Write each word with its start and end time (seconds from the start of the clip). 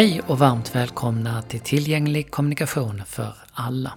Hej 0.00 0.20
och 0.26 0.38
varmt 0.38 0.74
välkomna 0.74 1.42
till 1.42 1.60
Tillgänglig 1.60 2.30
kommunikation 2.30 3.02
för 3.06 3.34
alla. 3.52 3.92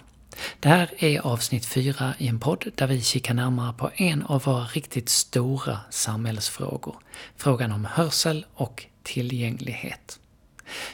Det 0.60 0.68
här 0.68 0.90
är 0.98 1.20
avsnitt 1.20 1.66
4 1.66 2.14
i 2.18 2.28
en 2.28 2.40
podd 2.40 2.64
där 2.74 2.86
vi 2.86 3.00
kikar 3.00 3.34
närmare 3.34 3.72
på 3.72 3.90
en 3.94 4.22
av 4.22 4.42
våra 4.42 4.64
riktigt 4.64 5.08
stora 5.08 5.80
samhällsfrågor. 5.90 6.96
Frågan 7.36 7.72
om 7.72 7.84
hörsel 7.84 8.46
och 8.54 8.86
tillgänglighet. 9.02 10.18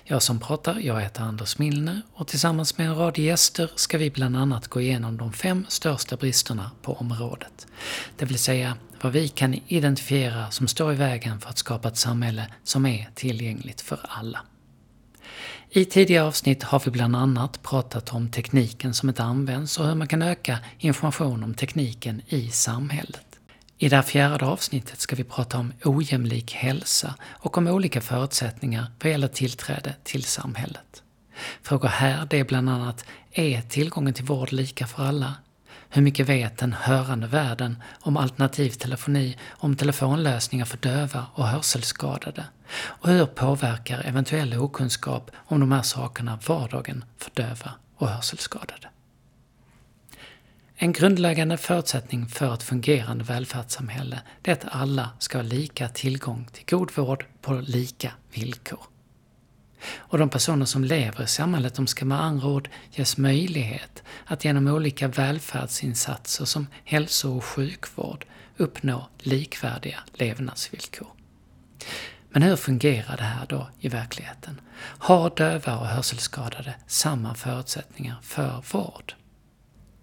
Jag 0.04 0.22
som 0.22 0.38
pratar, 0.40 0.78
jag 0.80 1.00
heter 1.00 1.22
Anders 1.22 1.58
Milner 1.58 2.02
och 2.14 2.28
tillsammans 2.28 2.78
med 2.78 2.86
en 2.86 2.96
rad 2.96 3.18
gäster 3.18 3.70
ska 3.74 3.98
vi 3.98 4.10
bland 4.10 4.36
annat 4.36 4.68
gå 4.68 4.80
igenom 4.80 5.16
de 5.16 5.32
fem 5.32 5.66
största 5.68 6.16
bristerna 6.16 6.70
på 6.82 6.94
området. 6.94 7.66
Det 8.16 8.24
vill 8.24 8.38
säga 8.38 8.76
vad 9.02 9.12
vi 9.12 9.28
kan 9.28 9.54
identifiera 9.66 10.50
som 10.50 10.68
står 10.68 10.92
i 10.92 10.96
vägen 10.96 11.40
för 11.40 11.48
att 11.48 11.58
skapa 11.58 11.88
ett 11.88 11.96
samhälle 11.96 12.46
som 12.64 12.86
är 12.86 13.10
tillgängligt 13.14 13.80
för 13.80 14.00
alla. 14.02 14.40
I 15.72 15.84
tidigare 15.84 16.26
avsnitt 16.26 16.62
har 16.62 16.82
vi 16.84 16.90
bland 16.90 17.16
annat 17.16 17.62
pratat 17.62 18.12
om 18.12 18.28
tekniken 18.28 18.94
som 18.94 19.08
inte 19.08 19.22
används 19.22 19.78
och 19.78 19.86
hur 19.86 19.94
man 19.94 20.08
kan 20.08 20.22
öka 20.22 20.58
information 20.78 21.44
om 21.44 21.54
tekniken 21.54 22.22
i 22.26 22.48
samhället. 22.48 23.26
I 23.78 23.88
det 23.88 23.96
här 23.96 24.02
fjärde 24.02 24.44
avsnittet 24.46 25.00
ska 25.00 25.16
vi 25.16 25.24
prata 25.24 25.58
om 25.58 25.72
ojämlik 25.84 26.52
hälsa 26.52 27.14
och 27.22 27.58
om 27.58 27.66
olika 27.66 28.00
förutsättningar 28.00 28.86
vad 29.02 29.12
gäller 29.12 29.28
tillträde 29.28 29.94
till 30.04 30.24
samhället. 30.24 31.02
Frågor 31.62 31.88
här 31.88 32.26
det 32.30 32.38
är 32.38 32.44
bland 32.44 32.70
annat, 32.70 33.04
är 33.32 33.60
tillgången 33.60 34.14
till 34.14 34.24
vård 34.24 34.52
lika 34.52 34.86
för 34.86 35.04
alla? 35.04 35.34
Hur 35.88 36.02
mycket 36.02 36.28
vet 36.28 36.58
den 36.58 36.72
hörande 36.72 37.26
världen 37.26 37.82
om 38.00 38.16
alternativ 38.16 38.70
telefoni, 38.70 39.36
om 39.48 39.76
telefonlösningar 39.76 40.64
för 40.64 40.78
döva 40.78 41.26
och 41.34 41.46
hörselskadade? 41.46 42.44
Och 42.72 43.08
hur 43.08 43.26
påverkar 43.26 44.02
eventuell 44.06 44.54
okunskap 44.54 45.30
om 45.34 45.60
de 45.60 45.72
här 45.72 45.82
sakerna 45.82 46.38
vardagen 46.46 47.04
för 47.18 47.30
döva 47.34 47.72
och 47.96 48.08
hörselskadade? 48.08 48.88
En 50.82 50.92
grundläggande 50.92 51.56
förutsättning 51.56 52.26
för 52.26 52.54
ett 52.54 52.62
fungerande 52.62 53.24
välfärdssamhälle 53.24 54.20
är 54.42 54.52
att 54.52 54.64
alla 54.68 55.10
ska 55.18 55.38
ha 55.38 55.42
lika 55.42 55.88
tillgång 55.88 56.48
till 56.52 56.64
god 56.70 56.90
vård 56.94 57.24
på 57.40 57.52
lika 57.54 58.12
villkor. 58.32 58.80
Och 59.96 60.18
de 60.18 60.28
personer 60.28 60.64
som 60.64 60.84
lever 60.84 61.24
i 61.24 61.26
samhället 61.26 61.74
de 61.74 61.86
ska 61.86 62.04
med 62.04 62.20
andra 62.20 62.48
ord 62.48 62.68
ges 62.90 63.16
möjlighet 63.16 64.02
att 64.26 64.44
genom 64.44 64.66
olika 64.66 65.08
välfärdsinsatser 65.08 66.44
som 66.44 66.66
hälso 66.84 67.36
och 67.36 67.44
sjukvård 67.44 68.26
uppnå 68.56 69.08
likvärdiga 69.18 69.98
levnadsvillkor. 70.14 71.08
Men 72.32 72.42
hur 72.42 72.56
fungerar 72.56 73.16
det 73.16 73.22
här 73.22 73.46
då 73.46 73.68
i 73.80 73.88
verkligheten? 73.88 74.60
Har 74.82 75.30
döva 75.30 75.78
och 75.78 75.86
hörselskadade 75.86 76.74
samma 76.86 77.34
förutsättningar 77.34 78.16
för 78.22 78.64
vård? 78.72 79.14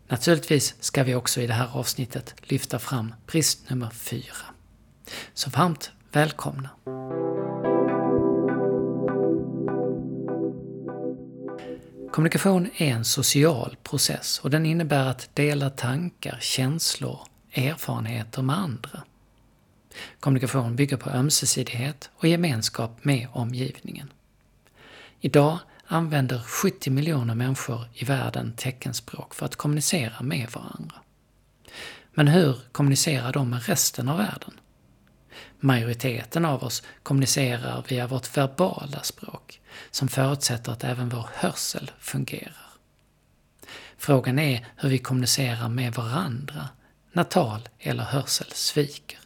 Naturligtvis 0.08 0.76
ska 0.80 1.04
vi 1.04 1.16
också 1.16 1.42
i 1.42 1.48
det 1.48 1.54
här 1.54 1.70
avsnittet 1.74 2.36
lyfta 2.42 2.80
fram 2.80 3.14
brist 3.26 3.70
nummer 3.70 3.90
fyra. 3.90 4.46
Så 5.34 5.50
varmt 5.50 5.92
välkomna! 6.12 6.70
Kommunikation 12.12 12.70
är 12.78 12.88
en 12.88 13.06
social 13.06 13.76
process 13.84 14.40
och 14.40 14.50
den 14.50 14.66
innebär 14.66 15.06
att 15.06 15.30
dela 15.34 15.70
tankar, 15.70 16.38
känslor, 16.42 17.20
erfarenheter 17.54 18.42
med 18.42 18.58
andra. 18.58 19.04
Kommunikation 20.20 20.76
bygger 20.76 20.98
på 20.98 21.10
ömsesidighet 21.10 22.10
och 22.16 22.28
gemenskap 22.28 23.06
med 23.06 23.28
omgivningen. 23.34 24.14
Idag 25.20 25.60
använder 25.88 26.40
70 26.40 26.90
miljoner 26.90 27.36
människor 27.36 27.86
i 27.94 28.06
världen 28.06 28.54
teckenspråk 28.58 29.36
för 29.36 29.46
att 29.46 29.56
kommunicera 29.56 30.22
med 30.22 30.50
varandra. 30.52 30.96
Men 32.14 32.28
hur 32.28 32.60
kommunicerar 32.72 33.34
de 33.34 33.50
med 33.50 33.66
resten 33.66 34.10
av 34.10 34.18
världen? 34.18 34.60
Majoriteten 35.60 36.46
av 36.46 36.64
oss 36.64 36.84
kommunicerar 37.04 37.84
via 37.88 38.08
vårt 38.08 38.38
verbala 38.38 39.04
språk, 39.04 39.62
som 39.92 40.08
förutsätter 40.08 40.72
att 40.72 40.84
även 40.84 41.10
vår 41.10 41.30
hörsel 41.34 41.92
fungerar. 42.00 42.68
Frågan 43.98 44.40
är 44.40 44.68
hur 44.78 44.90
vi 44.90 44.98
kommunicerar 44.98 45.70
med 45.70 45.94
varandra 45.94 46.70
när 47.12 47.24
tal 47.24 47.70
eller 47.80 48.04
hörsel 48.04 48.48
sviker. 48.52 49.20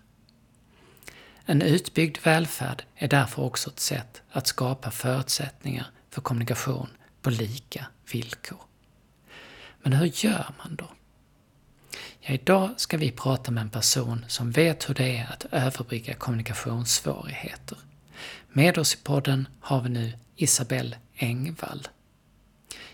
En 1.51 1.62
utbyggd 1.62 2.17
välfärd 2.23 2.84
är 2.95 3.07
därför 3.07 3.41
också 3.41 3.69
ett 3.69 3.79
sätt 3.79 4.22
att 4.31 4.47
skapa 4.47 4.91
förutsättningar 4.91 5.85
för 6.09 6.22
kommunikation 6.22 6.89
på 7.22 7.29
lika 7.29 7.85
villkor. 8.12 8.59
Men 9.81 9.94
hur 9.94 10.12
gör 10.25 10.45
man 10.57 10.75
då? 10.75 10.89
Ja, 12.19 12.34
idag 12.34 12.69
ska 12.78 12.97
vi 12.97 13.12
prata 13.12 13.51
med 13.51 13.62
en 13.62 13.69
person 13.69 14.25
som 14.28 14.51
vet 14.51 14.89
hur 14.89 14.94
det 14.94 15.17
är 15.17 15.28
att 15.34 15.45
överbrygga 15.51 16.13
kommunikationssvårigheter. 16.13 17.78
Med 18.50 18.78
oss 18.78 18.94
i 18.94 18.97
podden 18.97 19.47
har 19.59 19.81
vi 19.81 19.89
nu 19.89 20.13
Isabelle 20.35 20.97
Engvall. 21.16 21.88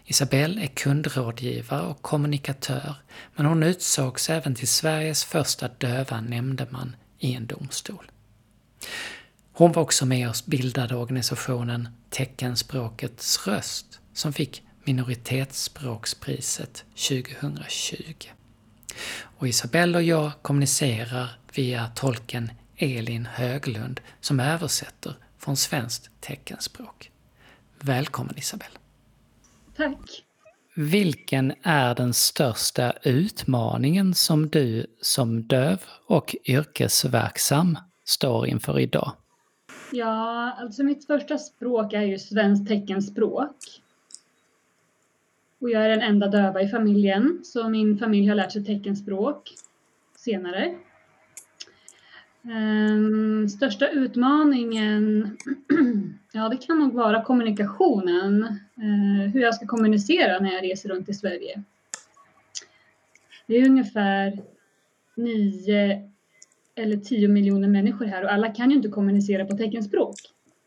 Isabelle 0.06 0.62
är 0.62 0.68
kundrådgivare 0.68 1.81
och 1.88 2.01
kommunikatör, 2.01 2.95
men 3.35 3.45
hon 3.45 3.63
utsågs 3.63 4.29
även 4.29 4.56
till 4.56 4.68
Sveriges 4.68 5.24
första 5.24 5.68
döva 5.68 6.22
nämndeman 6.22 6.95
i 7.19 7.34
en 7.34 7.47
domstol. 7.47 8.12
Hon 9.54 9.72
var 9.72 9.84
också 9.84 10.06
med 10.06 10.30
och 10.30 10.36
bildade 10.46 10.96
organisationen 10.96 11.90
Teckenspråkets 12.10 13.48
röst 13.48 14.00
som 14.14 14.34
fick 14.34 14.64
minoritetsspråkspriset 14.84 16.86
2020. 17.10 17.96
Och 19.20 19.48
Isabelle 19.48 19.98
och 19.98 20.04
jag 20.04 20.32
kommunicerar 20.42 21.40
via 21.56 21.88
tolken 21.88 22.52
Elin 22.76 23.26
Höglund 23.26 24.02
som 24.22 24.40
översätter 24.40 25.18
från 25.40 25.58
svenskt 25.58 26.10
teckenspråk. 26.22 27.12
Välkommen 27.80 28.38
Isabelle! 28.38 28.78
Tack! 29.78 30.24
Vilken 30.76 31.54
är 31.64 31.96
den 31.96 32.14
största 32.14 32.94
utmaningen 33.04 34.14
som 34.14 34.50
du 34.50 34.86
som 35.02 35.48
döv 35.48 35.82
och 36.08 36.36
yrkesverksam 36.46 37.78
står 38.07 38.47
inför 38.47 38.79
idag? 38.79 39.12
Ja, 39.91 40.51
alltså 40.59 40.84
mitt 40.84 41.06
första 41.06 41.38
språk 41.38 41.94
är 41.94 42.01
ju 42.01 42.19
svenskt 42.19 42.68
teckenspråk. 42.68 43.56
Och 45.59 45.69
jag 45.69 45.85
är 45.85 45.90
den 45.90 46.01
enda 46.01 46.28
döva 46.28 46.62
i 46.62 46.68
familjen, 46.68 47.40
så 47.44 47.69
min 47.69 47.97
familj 47.97 48.28
har 48.28 48.35
lärt 48.35 48.51
sig 48.51 48.66
teckenspråk 48.66 49.53
senare. 50.16 50.75
Um, 52.41 53.50
största 53.50 53.88
utmaningen, 53.88 55.38
ja 56.31 56.50
det 56.50 56.57
kan 56.57 56.79
nog 56.79 56.94
vara 56.94 57.24
kommunikationen. 57.24 58.44
Uh, 58.78 59.28
hur 59.34 59.41
jag 59.41 59.56
ska 59.56 59.66
kommunicera 59.68 60.39
när 60.39 60.53
jag 60.53 60.63
reser 60.63 60.89
runt 60.89 61.09
i 61.09 61.13
Sverige. 61.13 61.63
Det 63.47 63.56
är 63.56 63.69
ungefär 63.69 64.39
nio 65.16 66.12
eller 66.78 66.98
10 66.98 67.28
miljoner 67.28 67.68
människor 67.68 68.06
här 68.06 68.24
och 68.24 68.34
alla 68.34 68.52
kan 68.52 68.70
ju 68.70 68.76
inte 68.76 68.90
kommunicera 68.90 69.46
på 69.46 69.58
teckenspråk. 69.58 70.16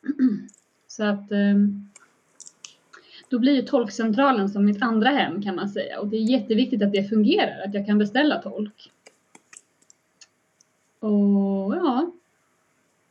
Så 0.87 1.05
att 1.05 1.33
eh, 1.33 1.55
då 3.29 3.39
blir 3.39 3.53
ju 3.53 3.63
tolkcentralen 3.63 4.49
som 4.49 4.65
mitt 4.65 4.83
andra 4.83 5.09
hem 5.09 5.43
kan 5.43 5.57
man 5.57 5.69
säga 5.69 6.01
och 6.01 6.09
det 6.09 6.17
är 6.17 6.31
jätteviktigt 6.31 6.83
att 6.83 6.93
det 6.93 7.09
fungerar, 7.09 7.63
att 7.67 7.75
jag 7.75 7.87
kan 7.87 7.99
beställa 7.99 8.43
tolk. 8.43 8.93
Och 11.01 11.77
ja, 11.77 12.13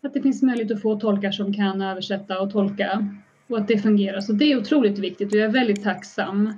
att 0.01 0.13
det 0.13 0.21
finns 0.21 0.41
möjlighet 0.41 0.71
att 0.71 0.81
få 0.81 0.99
tolkar 0.99 1.31
som 1.31 1.53
kan 1.53 1.81
översätta 1.81 2.39
och 2.39 2.51
tolka 2.51 3.15
och 3.47 3.57
att 3.57 3.67
det 3.67 3.77
fungerar. 3.77 4.21
Så 4.21 4.33
det 4.33 4.51
är 4.51 4.57
otroligt 4.57 4.99
viktigt 4.99 5.33
och 5.33 5.39
jag 5.39 5.49
är 5.49 5.53
väldigt 5.53 5.83
tacksam 5.83 6.53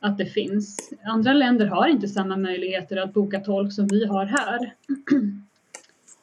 att 0.00 0.18
det 0.18 0.26
finns. 0.26 0.92
Andra 1.04 1.32
länder 1.32 1.66
har 1.66 1.88
inte 1.88 2.08
samma 2.08 2.36
möjligheter 2.36 2.96
att 2.96 3.14
boka 3.14 3.40
tolk 3.40 3.72
som 3.72 3.86
vi 3.86 4.06
har 4.06 4.24
här. 4.24 4.74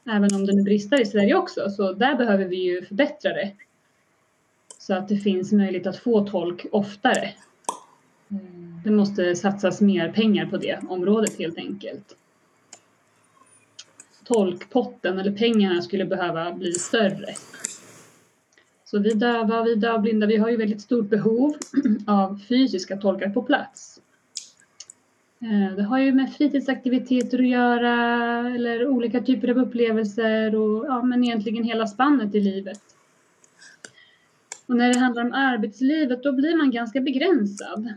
Även 0.10 0.36
om 0.36 0.46
det 0.46 0.54
nu 0.54 0.64
brister 0.64 1.02
i 1.02 1.06
Sverige 1.06 1.36
också, 1.36 1.70
så 1.70 1.94
där 1.94 2.16
behöver 2.16 2.46
vi 2.46 2.56
ju 2.56 2.86
förbättra 2.86 3.34
det. 3.34 3.52
Så 4.80 4.94
att 4.94 5.08
det 5.08 5.18
finns 5.18 5.52
möjlighet 5.52 5.88
att 5.88 5.98
få 5.98 6.28
tolk 6.28 6.66
oftare. 6.72 7.34
Det 8.84 8.92
måste 8.92 9.36
satsas 9.36 9.82
mer 9.82 10.12
pengar 10.12 10.46
på 10.46 10.58
det 10.58 10.80
området 10.90 11.40
helt 11.40 11.58
enkelt. 11.58 12.16
Tolkpotten 14.24 15.20
eller 15.20 15.32
pengarna 15.32 15.82
skulle 15.82 16.06
behöva 16.06 16.52
bli 16.52 16.72
större. 16.72 17.36
Så 18.86 19.00
vi 19.00 19.14
döva, 19.14 19.64
vi 19.64 19.76
dövblinda, 19.76 20.28
vi 20.28 20.38
har 20.38 20.50
ju 20.50 20.58
väldigt 20.58 20.82
stort 20.82 21.10
behov 21.10 21.56
av 22.08 22.40
fysiska 22.50 22.98
tolkar 22.98 23.30
på 23.30 23.44
plats. 23.44 23.95
Eh, 25.40 25.76
det 25.76 25.84
har 25.84 26.00
ju 26.00 26.14
med 26.14 26.34
fritidsaktiviteter 26.34 27.40
att 27.40 27.48
göra 27.48 27.94
eller 28.56 28.88
olika 28.88 29.22
typer 29.22 29.48
av 29.48 29.58
upplevelser 29.58 30.56
och 30.56 30.86
ja, 30.86 31.04
men 31.04 31.24
egentligen 31.24 31.64
hela 31.64 31.88
spannet 31.88 32.36
i 32.36 32.40
livet. 32.40 32.80
Och 34.66 34.76
när 34.76 34.94
det 34.94 35.00
handlar 35.00 35.26
om 35.26 35.34
arbetslivet, 35.34 36.24
då 36.24 36.32
blir 36.32 36.58
man 36.58 36.72
ganska 36.72 37.02
begränsad. 37.02 37.94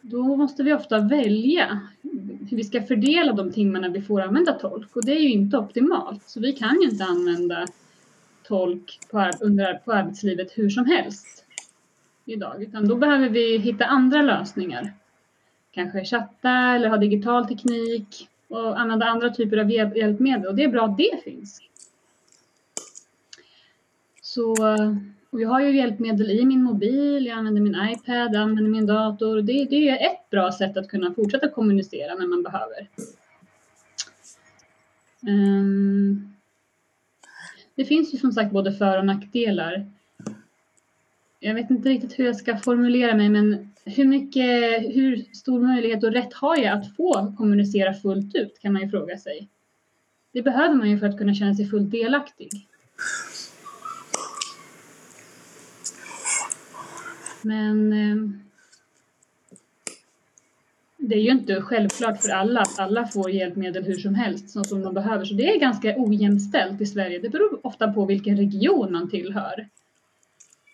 Då 0.00 0.36
måste 0.36 0.62
vi 0.62 0.72
ofta 0.72 0.98
välja 0.98 1.80
hur 2.50 2.56
vi 2.56 2.64
ska 2.64 2.82
fördela 2.82 3.32
de 3.32 3.52
timmarna 3.52 3.88
vi 3.88 4.02
får 4.02 4.20
använda 4.20 4.52
tolk 4.52 4.96
och 4.96 5.04
det 5.04 5.12
är 5.12 5.20
ju 5.20 5.32
inte 5.32 5.58
optimalt. 5.58 6.22
Så 6.28 6.40
vi 6.40 6.52
kan 6.52 6.80
ju 6.80 6.88
inte 6.88 7.04
använda 7.04 7.66
tolk 8.42 8.98
på, 9.10 9.30
under, 9.40 9.74
på 9.74 9.92
arbetslivet 9.92 10.52
hur 10.54 10.70
som 10.70 10.86
helst 10.86 11.45
idag, 12.26 12.62
utan 12.62 12.88
då 12.88 12.96
behöver 12.96 13.28
vi 13.28 13.58
hitta 13.58 13.84
andra 13.84 14.22
lösningar. 14.22 14.92
Kanske 15.70 16.04
chatta 16.04 16.50
eller 16.50 16.88
ha 16.88 16.96
digital 16.96 17.48
teknik 17.48 18.28
och 18.48 18.80
använda 18.80 19.06
andra 19.06 19.30
typer 19.30 19.56
av 19.56 19.70
hjälpmedel 19.70 20.46
och 20.46 20.54
det 20.54 20.64
är 20.64 20.68
bra 20.68 20.84
att 20.84 20.98
det 20.98 21.24
finns. 21.24 21.60
Så, 24.22 24.54
och 25.30 25.40
jag 25.40 25.48
har 25.48 25.60
ju 25.60 25.76
hjälpmedel 25.76 26.30
i 26.30 26.44
min 26.44 26.62
mobil, 26.62 27.26
jag 27.26 27.38
använder 27.38 27.60
min 27.62 27.90
iPad, 27.92 28.34
jag 28.34 28.42
använder 28.42 28.70
min 28.70 28.86
dator. 28.86 29.42
Det, 29.42 29.64
det 29.64 29.88
är 29.88 30.12
ett 30.12 30.30
bra 30.30 30.52
sätt 30.52 30.76
att 30.76 30.88
kunna 30.88 31.14
fortsätta 31.14 31.48
kommunicera 31.48 32.14
när 32.14 32.26
man 32.26 32.42
behöver. 32.42 32.88
Um, 35.22 36.34
det 37.74 37.84
finns 37.84 38.14
ju 38.14 38.18
som 38.18 38.32
sagt 38.32 38.52
både 38.52 38.72
för 38.72 38.98
och 38.98 39.06
nackdelar. 39.06 39.86
Jag 41.40 41.54
vet 41.54 41.70
inte 41.70 41.88
riktigt 41.88 42.18
hur 42.18 42.26
jag 42.26 42.36
ska 42.36 42.56
formulera 42.56 43.14
mig, 43.14 43.28
men 43.28 43.72
hur 43.84 44.04
mycket, 44.04 44.80
hur 44.96 45.16
stor 45.34 45.60
möjlighet 45.60 46.04
och 46.04 46.12
rätt 46.12 46.34
har 46.34 46.56
jag 46.56 46.78
att 46.78 46.96
få 46.96 47.34
kommunicera 47.38 47.94
fullt 47.94 48.34
ut 48.34 48.58
kan 48.60 48.72
man 48.72 48.82
ju 48.82 48.88
fråga 48.88 49.18
sig. 49.18 49.48
Det 50.32 50.42
behöver 50.42 50.74
man 50.74 50.90
ju 50.90 50.98
för 50.98 51.06
att 51.06 51.18
kunna 51.18 51.34
känna 51.34 51.54
sig 51.54 51.66
fullt 51.66 51.90
delaktig. 51.90 52.48
Men 57.42 57.92
ehm, 57.92 58.40
det 60.96 61.14
är 61.14 61.20
ju 61.20 61.30
inte 61.30 61.62
självklart 61.62 62.22
för 62.22 62.28
alla 62.28 62.60
att 62.60 62.78
alla 62.78 63.06
får 63.06 63.30
hjälpmedel 63.30 63.84
hur 63.84 63.94
som 63.94 64.14
helst 64.14 64.50
så 64.50 64.64
som 64.64 64.82
de 64.82 64.94
behöver. 64.94 65.24
Så 65.24 65.34
det 65.34 65.54
är 65.54 65.60
ganska 65.60 65.94
ojämställt 65.96 66.80
i 66.80 66.86
Sverige. 66.86 67.18
Det 67.18 67.28
beror 67.28 67.66
ofta 67.66 67.92
på 67.92 68.04
vilken 68.04 68.36
region 68.36 68.92
man 68.92 69.10
tillhör. 69.10 69.68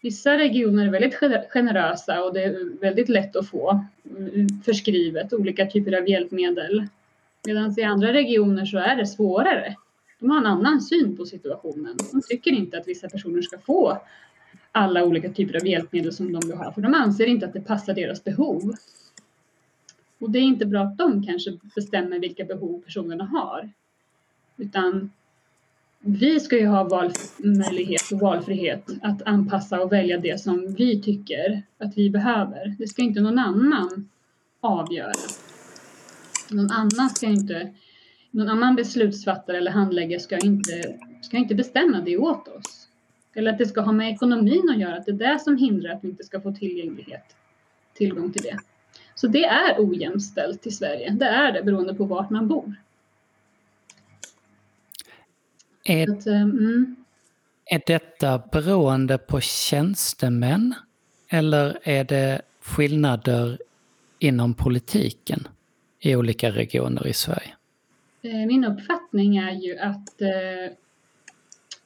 Vissa 0.02 0.38
regioner 0.38 0.86
är 0.86 0.90
väldigt 0.90 1.14
generösa 1.50 2.24
och 2.24 2.34
det 2.34 2.42
är 2.42 2.80
väldigt 2.80 3.08
lätt 3.08 3.36
att 3.36 3.48
få 3.48 3.84
mm, 4.10 4.48
förskrivet 4.64 5.32
olika 5.32 5.66
typer 5.66 5.92
av 5.92 6.08
hjälpmedel. 6.08 6.86
Medan 7.46 7.78
i 7.78 7.82
andra 7.82 8.12
regioner 8.12 8.64
så 8.64 8.78
är 8.78 8.96
det 8.96 9.06
svårare. 9.06 9.76
De 10.18 10.30
har 10.30 10.38
en 10.38 10.46
annan 10.46 10.80
syn 10.80 11.16
på 11.16 11.26
situationen. 11.26 11.96
De 12.12 12.22
tycker 12.22 12.50
inte 12.50 12.78
att 12.78 12.88
vissa 12.88 13.08
personer 13.08 13.42
ska 13.42 13.58
få 13.58 13.98
alla 14.72 15.04
olika 15.04 15.32
typer 15.32 15.56
av 15.56 15.66
hjälpmedel 15.66 16.12
som 16.12 16.32
de 16.32 16.48
vill 16.48 16.56
ha, 16.56 16.72
för 16.72 16.80
de 16.80 16.94
anser 16.94 17.26
inte 17.26 17.46
att 17.46 17.52
det 17.52 17.60
passar 17.60 17.94
deras 17.94 18.24
behov. 18.24 18.74
Och 20.18 20.30
det 20.30 20.38
är 20.38 20.42
inte 20.42 20.66
bra 20.66 20.80
att 20.80 20.98
de 20.98 21.26
kanske 21.26 21.58
bestämmer 21.74 22.18
vilka 22.18 22.44
behov 22.44 22.82
personerna 22.82 23.24
har. 23.24 23.70
Utan 24.56 25.10
vi 26.04 26.40
ska 26.40 26.58
ju 26.58 26.66
ha 26.66 26.84
valmöjlighet 26.84 28.12
och 28.12 28.20
valfrihet 28.20 28.90
att 29.02 29.22
anpassa 29.22 29.82
och 29.82 29.92
välja 29.92 30.18
det 30.18 30.40
som 30.40 30.74
vi 30.74 31.02
tycker 31.02 31.62
att 31.78 31.98
vi 31.98 32.10
behöver. 32.10 32.74
Det 32.78 32.86
ska 32.86 33.02
inte 33.02 33.20
någon 33.20 33.38
annan 33.38 34.08
avgöra. 34.60 35.12
Någon 36.50 36.70
annan 36.70 37.10
ska 37.10 37.26
inte, 37.26 37.72
någon 38.30 38.48
annan 38.48 38.76
beslutsfattare 38.76 39.56
eller 39.56 39.70
handläggare 39.70 40.20
ska 40.20 40.38
inte, 40.38 40.96
ska 41.22 41.36
inte 41.36 41.54
bestämma 41.54 42.00
det 42.00 42.16
åt 42.16 42.48
oss. 42.48 42.88
Eller 43.34 43.52
att 43.52 43.58
det 43.58 43.66
ska 43.66 43.80
ha 43.80 43.92
med 43.92 44.12
ekonomin 44.12 44.70
att 44.70 44.80
göra, 44.80 44.96
att 44.96 45.06
det 45.06 45.12
är 45.12 45.32
det 45.32 45.38
som 45.38 45.56
hindrar 45.56 45.92
att 45.92 46.04
vi 46.04 46.08
inte 46.08 46.24
ska 46.24 46.40
få 46.40 46.52
tillgänglighet, 46.52 47.36
tillgång 47.94 48.32
till 48.32 48.42
det. 48.42 48.58
Så 49.14 49.26
det 49.26 49.44
är 49.44 49.74
ojämställt 49.78 50.66
i 50.66 50.70
Sverige. 50.70 51.10
Det 51.10 51.26
är 51.26 51.52
det 51.52 51.62
beroende 51.62 51.94
på 51.94 52.04
vart 52.04 52.30
man 52.30 52.48
bor. 52.48 52.74
Är, 55.84 56.10
att, 56.10 56.26
eh, 56.26 56.42
mm. 56.42 56.96
är 57.64 57.82
detta 57.86 58.42
beroende 58.52 59.18
på 59.18 59.40
tjänstemän 59.40 60.74
eller 61.28 61.78
är 61.82 62.04
det 62.04 62.42
skillnader 62.62 63.58
inom 64.18 64.54
politiken 64.54 65.48
i 66.00 66.16
olika 66.16 66.50
regioner 66.50 67.06
i 67.06 67.12
Sverige? 67.12 67.54
Eh, 68.22 68.46
min 68.46 68.64
uppfattning 68.64 69.36
är 69.36 69.52
ju 69.52 69.78
att 69.78 70.20
eh, 70.20 70.76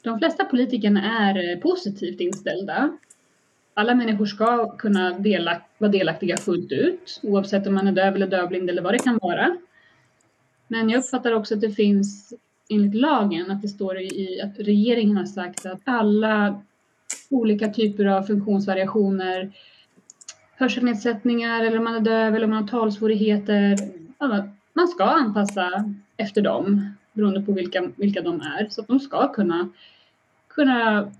de 0.03 0.19
flesta 0.19 0.45
politikerna 0.45 1.29
är 1.31 1.57
positivt 1.57 2.21
inställda 2.21 2.99
alla 3.79 3.95
människor 3.95 4.27
ska 4.27 4.77
kunna 4.77 5.19
dela, 5.19 5.63
vara 5.79 5.91
delaktiga 5.91 6.37
fullt 6.37 6.73
ut, 6.73 7.21
oavsett 7.23 7.67
om 7.67 7.75
man 7.75 7.87
är 7.87 7.93
döv 7.93 8.15
eller 8.15 8.27
dövblind 8.27 8.71
eller 8.71 8.83
vad 8.83 8.95
det 8.95 8.99
kan 8.99 9.19
vara. 9.23 9.57
Men 10.69 10.91
jag 10.91 10.99
uppfattar 10.99 11.33
också 11.33 11.55
att 11.55 11.61
det 11.61 11.71
finns 11.71 12.35
enligt 12.69 12.95
lagen 12.95 13.51
att 13.51 13.63
det 13.63 13.69
står 13.69 13.99
i 13.99 14.41
att 14.45 14.59
regeringen 14.59 15.17
har 15.17 15.25
sagt 15.25 15.67
att 15.67 15.81
alla 15.85 16.63
olika 17.31 17.69
typer 17.69 18.05
av 18.05 18.23
funktionsvariationer, 18.23 19.53
hörselnedsättningar 20.57 21.65
eller 21.65 21.79
om 21.79 21.85
man 21.85 21.95
är 21.95 22.01
döv 22.01 22.35
eller 22.35 22.45
om 22.45 22.51
man 22.51 22.63
har 22.63 22.69
talsvårigheter, 22.69 23.77
man 24.73 24.89
ska 24.89 25.05
anpassa 25.05 25.95
efter 26.17 26.43
dem 26.43 26.95
beroende 27.13 27.43
på 27.43 27.53
vilka, 27.53 27.91
vilka 27.97 28.23
de 28.23 28.41
är. 28.41 28.69
Så 28.71 28.81
att 28.81 28.89
de 28.89 29.01
ska 29.01 29.33
kunna, 29.33 29.69
kunna 30.49 31.12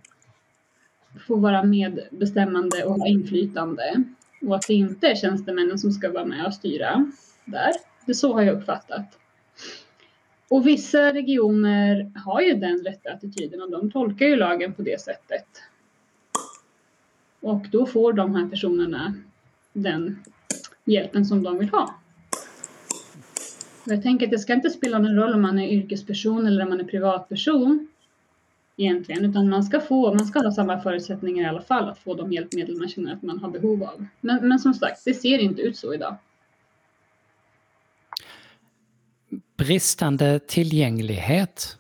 få 1.27 1.37
vara 1.37 1.63
medbestämmande 1.63 2.85
och 2.85 2.95
ha 2.95 3.07
inflytande. 3.07 4.05
Och 4.47 4.57
att 4.57 4.67
det 4.69 4.75
inte 4.75 5.07
är 5.07 5.15
tjänstemännen 5.15 5.79
som 5.79 5.93
ska 5.93 6.13
vara 6.13 6.25
med 6.25 6.47
och 6.47 6.55
styra 6.55 7.13
där. 7.45 7.73
Det 8.07 8.15
så 8.15 8.33
har 8.33 8.43
jag 8.43 8.57
uppfattat. 8.57 9.19
Och 10.49 10.67
vissa 10.67 11.13
regioner 11.13 12.13
har 12.15 12.41
ju 12.41 12.55
den 12.55 12.79
rätta 12.79 13.13
attityden 13.13 13.63
och 13.63 13.71
de 13.71 13.91
tolkar 13.91 14.27
ju 14.27 14.37
lagen 14.37 14.73
på 14.73 14.83
det 14.83 15.01
sättet. 15.01 15.47
Och 17.41 17.67
då 17.71 17.87
får 17.87 18.13
de 18.13 18.35
här 18.35 18.49
personerna 18.49 19.15
den 19.73 20.19
hjälpen 20.85 21.25
som 21.25 21.43
de 21.43 21.59
vill 21.59 21.69
ha. 21.69 21.95
jag 23.85 24.03
tänker 24.03 24.27
att 24.27 24.31
det 24.31 24.39
ska 24.39 24.53
inte 24.53 24.71
spela 24.71 24.99
någon 24.99 25.17
roll 25.17 25.35
om 25.35 25.43
man 25.43 25.59
är 25.59 25.69
yrkesperson 25.69 26.47
eller 26.47 26.63
om 26.63 26.69
man 26.69 26.81
är 26.81 26.85
privatperson 26.85 27.89
egentligen, 28.77 29.25
utan 29.25 29.49
man 29.49 29.65
ska, 29.65 29.81
få, 29.81 30.15
man 30.15 30.27
ska 30.27 30.41
ha 30.41 30.53
samma 30.53 30.81
förutsättningar 30.81 31.45
i 31.45 31.49
alla 31.49 31.61
fall 31.61 31.89
att 31.89 31.99
få 31.99 32.15
de 32.15 32.33
hjälpmedel 32.33 32.77
man 32.77 32.89
känner 32.89 33.13
att 33.13 33.23
man 33.23 33.39
har 33.39 33.51
behov 33.51 33.83
av. 33.83 34.07
Men, 34.21 34.49
men 34.49 34.59
som 34.59 34.75
sagt, 34.75 35.05
det 35.05 35.15
ser 35.15 35.39
inte 35.39 35.63
ut 35.63 35.77
så 35.77 35.95
idag. 35.95 36.17
Bristande 39.67 40.39
tillgänglighet 40.39 41.77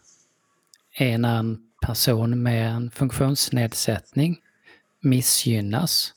är 0.92 1.18
när 1.18 1.38
en 1.38 1.58
person 1.86 2.42
med 2.42 2.70
en 2.70 2.90
funktionsnedsättning 2.90 4.40
missgynnas 5.00 6.14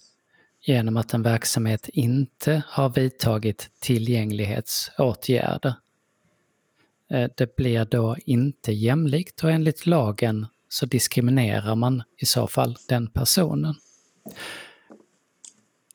genom 0.62 0.98
att 0.98 1.14
en 1.14 1.24
verksamhet 1.24 1.90
inte 1.90 2.64
har 2.68 2.90
vidtagit 2.90 3.70
tillgänglighetsåtgärder. 3.80 5.74
Eh, 7.12 7.30
det 7.38 7.56
blir 7.56 7.86
då 7.86 8.18
inte 8.26 8.72
jämlikt 8.72 9.44
och 9.44 9.52
enligt 9.52 9.86
lagen 9.86 10.48
så 10.70 10.86
diskriminerar 10.86 11.76
man 11.76 12.04
i 12.18 12.26
så 12.26 12.48
fall 12.48 12.78
den 12.88 13.08
personen. 13.08 13.76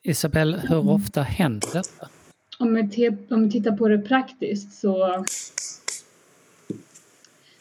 Isabelle, 0.03 0.61
hur 0.67 0.89
ofta 0.89 1.21
händer 1.21 1.73
detta? 1.73 2.09
Om 2.59 2.75
vi, 2.75 3.17
om 3.29 3.43
vi 3.43 3.51
tittar 3.51 3.77
på 3.77 3.87
det 3.87 3.99
praktiskt 3.99 4.73
så 4.73 5.25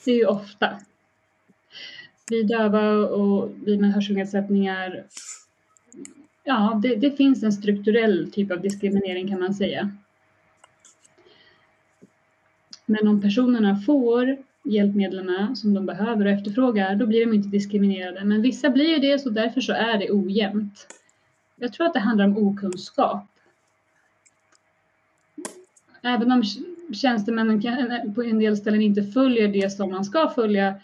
det 0.04 0.10
är 0.10 0.16
ju 0.16 0.26
ofta. 0.26 0.78
Vi 2.30 2.42
döva 2.42 2.90
och 2.92 3.50
vi 3.64 3.78
med 3.78 3.92
hörselnedsättningar, 3.92 5.04
ja, 6.44 6.80
det, 6.82 6.96
det 6.96 7.10
finns 7.10 7.42
en 7.42 7.52
strukturell 7.52 8.32
typ 8.32 8.50
av 8.50 8.60
diskriminering 8.60 9.28
kan 9.28 9.40
man 9.40 9.54
säga. 9.54 9.90
Men 12.86 13.08
om 13.08 13.20
personerna 13.20 13.76
får 13.76 14.36
hjälpmedlen 14.64 15.56
som 15.56 15.74
de 15.74 15.86
behöver 15.86 16.24
och 16.24 16.32
efterfrågar, 16.32 16.96
då 16.96 17.06
blir 17.06 17.26
de 17.26 17.34
inte 17.34 17.48
diskriminerade. 17.48 18.24
Men 18.24 18.42
vissa 18.42 18.70
blir 18.70 18.88
ju 18.88 18.98
det, 18.98 19.18
så 19.18 19.30
därför 19.30 19.60
så 19.60 19.72
är 19.72 19.98
det 19.98 20.10
ojämnt. 20.10 20.86
Jag 21.56 21.72
tror 21.72 21.86
att 21.86 21.94
det 21.94 22.00
handlar 22.00 22.24
om 22.24 22.36
okunskap. 22.36 23.33
Även 26.04 26.32
om 26.32 26.42
tjänstemännen 26.92 27.62
på 28.14 28.22
en 28.22 28.38
del 28.38 28.56
ställen 28.56 28.82
inte 28.82 29.02
följer 29.02 29.48
det 29.48 29.70
som 29.70 29.90
man 29.90 30.04
ska 30.04 30.28
följa. 30.28 30.74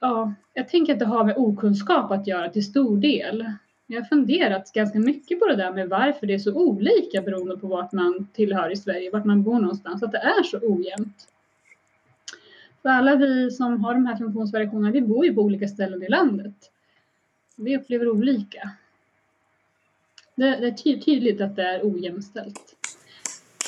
Ja, 0.00 0.34
jag 0.54 0.68
tänker 0.68 0.92
att 0.92 0.98
det 0.98 1.04
har 1.04 1.24
med 1.24 1.36
okunskap 1.36 2.10
att 2.10 2.26
göra 2.26 2.48
till 2.48 2.64
stor 2.64 2.96
del. 2.96 3.52
Jag 3.86 4.00
har 4.00 4.06
funderat 4.06 4.72
ganska 4.72 4.98
mycket 4.98 5.40
på 5.40 5.46
det 5.46 5.56
där 5.56 5.72
med 5.72 5.88
varför 5.88 6.26
det 6.26 6.34
är 6.34 6.38
så 6.38 6.54
olika 6.54 7.22
beroende 7.22 7.56
på 7.56 7.66
vart 7.66 7.92
man 7.92 8.28
tillhör 8.32 8.72
i 8.72 8.76
Sverige, 8.76 9.10
vart 9.10 9.24
man 9.24 9.42
bor 9.42 9.60
någonstans, 9.60 10.02
att 10.02 10.12
det 10.12 10.18
är 10.18 10.42
så 10.42 10.58
ojämnt. 10.62 11.28
För 12.82 12.88
alla 12.88 13.16
vi 13.16 13.50
som 13.50 13.84
har 13.84 13.94
de 13.94 14.06
här 14.06 14.16
funktionsvariationerna, 14.16 14.90
vi 14.90 15.00
bor 15.00 15.26
ju 15.26 15.34
på 15.34 15.40
olika 15.40 15.68
ställen 15.68 16.02
i 16.02 16.08
landet. 16.08 16.70
Vi 17.56 17.76
upplever 17.76 18.08
olika. 18.08 18.70
Det, 20.34 20.56
det 20.56 20.66
är 20.66 20.96
tydligt 20.96 21.40
att 21.40 21.56
det 21.56 21.62
är 21.62 21.80
ojämställt. 21.82 22.79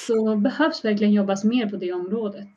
Så 0.06 0.36
behövs 0.36 0.84
verkligen 0.84 1.12
jobbas 1.12 1.44
mer 1.44 1.68
på 1.68 1.76
det 1.76 1.92
området. 1.92 2.48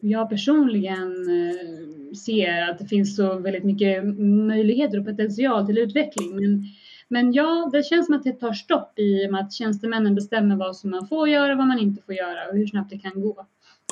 Jag 0.00 0.30
personligen 0.30 1.10
eh, 1.28 2.14
ser 2.14 2.70
att 2.70 2.78
det 2.78 2.86
finns 2.86 3.16
så 3.16 3.38
väldigt 3.38 3.64
mycket 3.64 4.04
möjligheter 4.18 4.98
och 4.98 5.06
potential 5.06 5.66
till 5.66 5.78
utveckling. 5.78 6.36
Men, 6.36 6.64
men 7.08 7.32
ja, 7.32 7.70
det 7.72 7.82
känns 7.82 8.06
som 8.06 8.14
att 8.14 8.24
det 8.24 8.32
tar 8.32 8.52
stopp 8.52 8.98
i 8.98 9.26
och 9.26 9.32
med 9.32 9.40
att 9.40 9.52
tjänstemännen 9.52 10.14
bestämmer 10.14 10.56
vad 10.56 10.76
som 10.76 10.90
man 10.90 11.08
får 11.08 11.28
göra, 11.28 11.54
vad 11.54 11.66
man 11.66 11.78
inte 11.78 12.02
får 12.02 12.14
göra 12.14 12.48
och 12.48 12.56
hur 12.56 12.66
snabbt 12.66 12.90
det 12.90 12.98
kan 12.98 13.20
gå. 13.20 13.46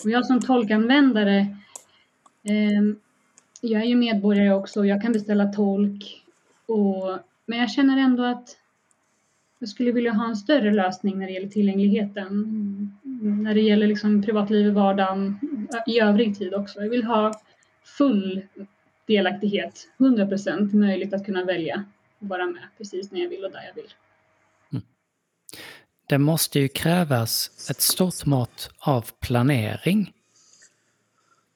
Och 0.04 0.10
jag 0.10 0.26
som 0.26 0.40
tolkanvändare, 0.40 1.38
eh, 2.42 2.82
jag 3.60 3.82
är 3.82 3.86
ju 3.86 3.96
medborgare 3.96 4.52
också 4.52 4.80
och 4.80 4.86
jag 4.86 5.02
kan 5.02 5.12
beställa 5.12 5.52
tolk. 5.52 6.24
Och, 6.66 7.18
men 7.46 7.58
jag 7.58 7.70
känner 7.70 7.98
ändå 7.98 8.24
att 8.24 8.56
jag 9.66 9.70
skulle 9.70 9.92
vilja 9.92 10.12
ha 10.12 10.28
en 10.28 10.36
större 10.36 10.72
lösning 10.72 11.18
när 11.18 11.26
det 11.26 11.32
gäller 11.32 11.48
tillgängligheten. 11.48 12.30
När 13.22 13.54
det 13.54 13.60
gäller 13.60 13.86
liksom 13.86 14.22
privatliv 14.22 14.66
i 14.66 14.70
vardagen, 14.70 15.38
i 15.86 16.00
övrig 16.00 16.38
tid 16.38 16.54
också. 16.54 16.80
Jag 16.80 16.90
vill 16.90 17.04
ha 17.04 17.40
full 17.84 18.42
delaktighet, 19.06 19.88
100 20.00 20.26
procent 20.26 20.74
möjligt 20.74 21.14
att 21.14 21.26
kunna 21.26 21.44
välja 21.44 21.84
och 22.18 22.28
vara 22.28 22.46
med 22.46 22.62
precis 22.78 23.10
när 23.10 23.20
jag 23.20 23.28
vill 23.28 23.44
och 23.44 23.50
där 23.50 23.60
jag 23.66 23.82
vill. 23.82 23.92
Mm. 24.72 24.84
Det 26.08 26.18
måste 26.18 26.60
ju 26.60 26.68
krävas 26.68 27.68
ett 27.70 27.80
stort 27.80 28.26
mått 28.26 28.70
av 28.78 29.10
planering 29.20 30.12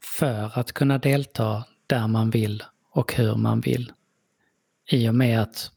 för 0.03 0.59
att 0.59 0.73
kunna 0.73 0.99
delta 0.99 1.65
där 1.87 2.09
man 2.09 2.31
vill 2.31 2.63
och 2.91 3.15
hur 3.15 3.35
man 3.35 3.61
vill. 3.61 3.93
I 4.87 5.09
och 5.09 5.15
med 5.15 5.41
att 5.41 5.73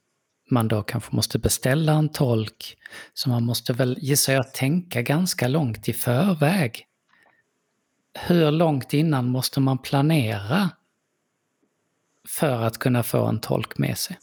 man 0.49 0.67
då 0.67 0.83
kanske 0.83 1.15
måste 1.15 1.39
beställa 1.39 1.93
en 1.93 2.09
tolk. 2.09 2.77
Så 3.13 3.29
man 3.29 3.43
måste 3.43 3.73
väl, 3.73 3.97
gissar 3.99 4.33
jag, 4.33 4.53
tänka 4.53 5.01
ganska 5.01 5.47
långt 5.47 5.89
i 5.89 5.93
förväg. 5.93 6.87
Hur 8.27 8.51
långt 8.51 8.93
innan 8.93 9.29
måste 9.29 9.59
man 9.59 9.77
planera 9.77 10.69
för 12.27 12.61
att 12.61 12.77
kunna 12.77 13.03
få 13.03 13.25
en 13.25 13.39
tolk 13.39 13.77
med 13.77 13.97
sig? 13.97 14.17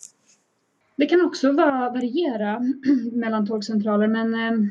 Det 0.96 1.06
kan 1.06 1.24
också 1.24 1.52
vara, 1.52 1.90
variera 1.90 2.60
mellan 3.12 3.46
tolkcentraler 3.46 4.08
men 4.08 4.34
eh, 4.34 4.68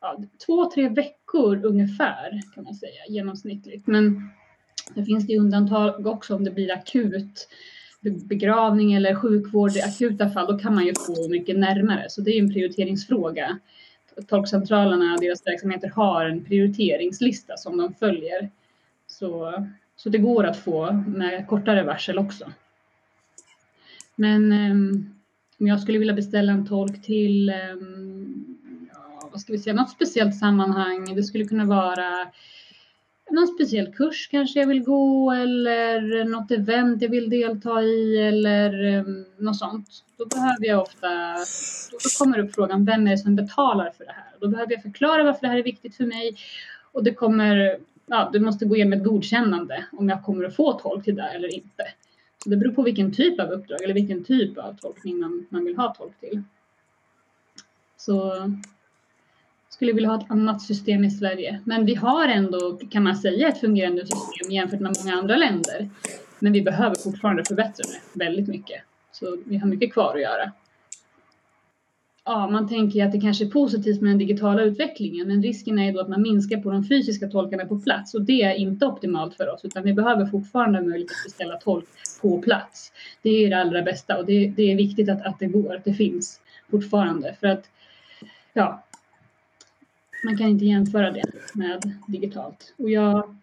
ja, 0.00 0.22
två, 0.46 0.70
tre 0.70 0.88
veckor 0.88 1.64
ungefär 1.64 2.40
kan 2.54 2.64
man 2.64 2.74
säga 2.74 3.06
genomsnittligt. 3.08 3.86
Men 3.86 4.30
det 4.94 5.04
finns 5.04 5.26
det 5.26 5.38
undantag 5.38 6.06
också 6.06 6.34
om 6.34 6.44
det 6.44 6.50
blir 6.50 6.72
akut 6.72 7.48
begravning 8.00 8.92
eller 8.92 9.14
sjukvård 9.14 9.76
i 9.76 9.82
akuta 9.82 10.30
fall, 10.30 10.46
då 10.46 10.58
kan 10.58 10.74
man 10.74 10.86
ju 10.86 10.94
få 11.06 11.28
mycket 11.28 11.58
närmare. 11.58 12.06
Så 12.08 12.20
det 12.20 12.30
är 12.30 12.42
en 12.42 12.52
prioriteringsfråga. 12.52 13.58
Tolkcentralerna 14.28 15.14
och 15.14 15.20
deras 15.20 15.46
verksamheter 15.46 15.88
har 15.88 16.24
en 16.24 16.44
prioriteringslista 16.44 17.56
som 17.56 17.76
de 17.76 17.94
följer. 17.94 18.50
Så, 19.06 19.52
så 19.96 20.08
det 20.08 20.18
går 20.18 20.44
att 20.44 20.56
få 20.56 20.92
med 20.92 21.46
kortare 21.48 21.82
varsel 21.82 22.18
också. 22.18 22.52
Men 24.14 24.52
ehm, 24.52 25.14
om 25.60 25.66
jag 25.66 25.80
skulle 25.80 25.98
vilja 25.98 26.14
beställa 26.14 26.52
en 26.52 26.66
tolk 26.66 27.02
till 27.02 27.50
ehm, 27.50 28.56
ja, 28.92 29.28
vad 29.32 29.40
ska 29.40 29.52
vi 29.52 29.58
säga, 29.58 29.74
något 29.74 29.90
speciellt 29.90 30.38
sammanhang. 30.38 31.14
Det 31.14 31.22
skulle 31.22 31.44
kunna 31.44 31.64
vara 31.64 32.30
någon 33.30 33.46
speciell 33.46 33.92
kurs 33.92 34.28
kanske 34.30 34.60
jag 34.60 34.66
vill 34.66 34.82
gå 34.82 35.32
eller 35.32 36.24
något 36.24 36.50
event 36.50 37.02
jag 37.02 37.08
vill 37.08 37.30
delta 37.30 37.82
i 37.82 38.18
eller 38.18 38.84
um, 38.98 39.24
något 39.38 39.56
sånt. 39.56 39.88
Då 40.16 40.26
behöver 40.26 40.66
jag 40.66 40.82
ofta, 40.82 41.08
då 41.92 42.24
kommer 42.24 42.38
upp 42.38 42.54
frågan 42.54 42.84
vem 42.84 43.06
är 43.06 43.10
det 43.10 43.18
som 43.18 43.36
betalar 43.36 43.90
för 43.90 44.04
det 44.04 44.12
här? 44.12 44.34
Då 44.40 44.48
behöver 44.48 44.72
jag 44.72 44.82
förklara 44.82 45.24
varför 45.24 45.40
det 45.40 45.48
här 45.48 45.58
är 45.58 45.62
viktigt 45.62 45.96
för 45.96 46.04
mig 46.04 46.36
och 46.92 47.04
det 47.04 47.14
kommer, 47.14 47.78
ja, 48.06 48.30
du 48.32 48.40
måste 48.40 48.64
gå 48.64 48.76
igenom 48.76 48.92
ett 48.92 49.04
godkännande 49.04 49.84
om 49.92 50.08
jag 50.08 50.24
kommer 50.24 50.44
att 50.44 50.56
få 50.56 50.72
tolk 50.72 51.04
till 51.04 51.16
det 51.16 51.28
eller 51.28 51.54
inte. 51.54 51.84
Så 52.44 52.50
det 52.50 52.56
beror 52.56 52.72
på 52.72 52.82
vilken 52.82 53.12
typ 53.12 53.40
av 53.40 53.50
uppdrag 53.50 53.82
eller 53.82 53.94
vilken 53.94 54.24
typ 54.24 54.58
av 54.58 54.76
tolkning 54.80 55.20
man, 55.20 55.46
man 55.48 55.64
vill 55.64 55.76
ha 55.76 55.94
tolk 55.94 56.20
till. 56.20 56.42
Så 57.96 58.32
skulle 59.80 59.92
vilja 59.92 60.08
ha 60.08 60.18
ett 60.18 60.30
annat 60.30 60.62
system 60.62 61.04
i 61.04 61.10
Sverige. 61.10 61.60
Men 61.64 61.84
vi 61.84 61.94
har 61.94 62.28
ändå, 62.28 62.78
kan 62.90 63.02
man 63.02 63.16
säga, 63.16 63.48
ett 63.48 63.60
fungerande 63.60 64.06
system 64.06 64.50
jämfört 64.50 64.80
med 64.80 64.96
många 65.04 65.16
andra 65.16 65.36
länder. 65.36 65.90
Men 66.38 66.52
vi 66.52 66.62
behöver 66.62 66.94
fortfarande 66.94 67.44
förbättra 67.44 67.84
det 67.84 68.24
väldigt 68.24 68.48
mycket. 68.48 68.82
Så 69.12 69.38
vi 69.44 69.56
har 69.56 69.68
mycket 69.68 69.92
kvar 69.92 70.14
att 70.14 70.20
göra. 70.20 70.52
Ja, 72.24 72.50
man 72.50 72.68
tänker 72.68 73.06
att 73.06 73.12
det 73.12 73.20
kanske 73.20 73.44
är 73.44 73.50
positivt 73.50 74.00
med 74.00 74.10
den 74.10 74.18
digitala 74.18 74.62
utvecklingen, 74.62 75.28
men 75.28 75.42
risken 75.42 75.78
är 75.78 75.92
då 75.92 76.00
att 76.00 76.08
man 76.08 76.22
minskar 76.22 76.56
på 76.56 76.70
de 76.70 76.84
fysiska 76.84 77.28
tolkarna 77.28 77.64
på 77.64 77.80
plats 77.80 78.14
och 78.14 78.22
det 78.22 78.42
är 78.42 78.54
inte 78.54 78.86
optimalt 78.86 79.34
för 79.34 79.54
oss, 79.54 79.64
utan 79.64 79.82
vi 79.82 79.92
behöver 79.92 80.26
fortfarande 80.26 80.80
möjlighet 80.80 81.10
att 81.10 81.24
beställa 81.24 81.56
tolk 81.56 81.86
på 82.20 82.42
plats. 82.42 82.92
Det 83.22 83.30
är 83.30 83.50
det 83.50 83.60
allra 83.60 83.82
bästa 83.82 84.18
och 84.18 84.26
det, 84.26 84.52
det 84.56 84.72
är 84.72 84.76
viktigt 84.76 85.08
att, 85.08 85.26
att 85.26 85.38
det 85.38 85.46
går, 85.46 85.76
att 85.76 85.84
det 85.84 85.94
finns 85.94 86.40
fortfarande 86.70 87.36
för 87.40 87.46
att 87.46 87.64
ja, 88.52 88.84
man 90.24 90.36
kan 90.36 90.48
inte 90.48 90.64
jämföra 90.64 91.10
det 91.10 91.24
med 91.54 91.92
digitalt. 92.06 92.74
Och 92.76 92.90
jag, 92.90 93.36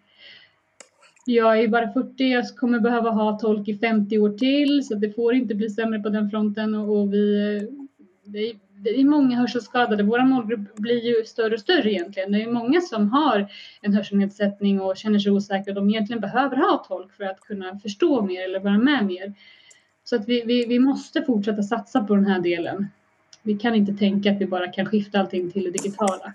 jag 1.26 1.60
är 1.60 1.68
bara 1.68 1.92
40, 1.92 2.24
jag 2.24 2.56
kommer 2.56 2.80
behöva 2.80 3.10
ha 3.10 3.38
tolk 3.38 3.68
i 3.68 3.78
50 3.78 4.18
år 4.18 4.30
till 4.30 4.86
så 4.86 4.94
det 4.94 5.10
får 5.10 5.34
inte 5.34 5.54
bli 5.54 5.70
sämre 5.70 6.00
på 6.00 6.08
den 6.08 6.30
fronten 6.30 6.74
och 6.74 7.12
vi, 7.12 7.58
det 8.24 8.38
är, 8.38 8.56
det 8.76 9.00
är 9.00 9.04
många 9.04 9.36
hörselskadade. 9.36 10.02
Vår 10.02 10.24
målgrupp 10.24 10.76
blir 10.76 11.04
ju 11.04 11.24
större 11.24 11.54
och 11.54 11.60
större 11.60 11.92
egentligen. 11.92 12.32
Det 12.32 12.42
är 12.42 12.52
många 12.52 12.80
som 12.80 13.08
har 13.10 13.48
en 13.80 13.94
hörselnedsättning 13.94 14.80
och 14.80 14.96
känner 14.96 15.18
sig 15.18 15.32
osäkra. 15.32 15.74
De 15.74 15.90
egentligen 15.90 16.20
behöver 16.20 16.56
ha 16.56 16.84
tolk 16.88 17.12
för 17.12 17.24
att 17.24 17.40
kunna 17.40 17.78
förstå 17.78 18.22
mer 18.22 18.44
eller 18.44 18.60
vara 18.60 18.78
med 18.78 19.06
mer. 19.06 19.34
Så 20.04 20.16
att 20.16 20.28
vi, 20.28 20.42
vi, 20.46 20.66
vi 20.66 20.78
måste 20.78 21.22
fortsätta 21.22 21.62
satsa 21.62 22.04
på 22.04 22.14
den 22.14 22.26
här 22.26 22.40
delen. 22.40 22.88
Vi 23.42 23.58
kan 23.58 23.74
inte 23.74 23.92
tänka 23.92 24.32
att 24.32 24.40
vi 24.40 24.46
bara 24.46 24.68
kan 24.68 24.86
skifta 24.86 25.20
allting 25.20 25.50
till 25.50 25.64
det 25.64 25.70
digitala 25.70 26.34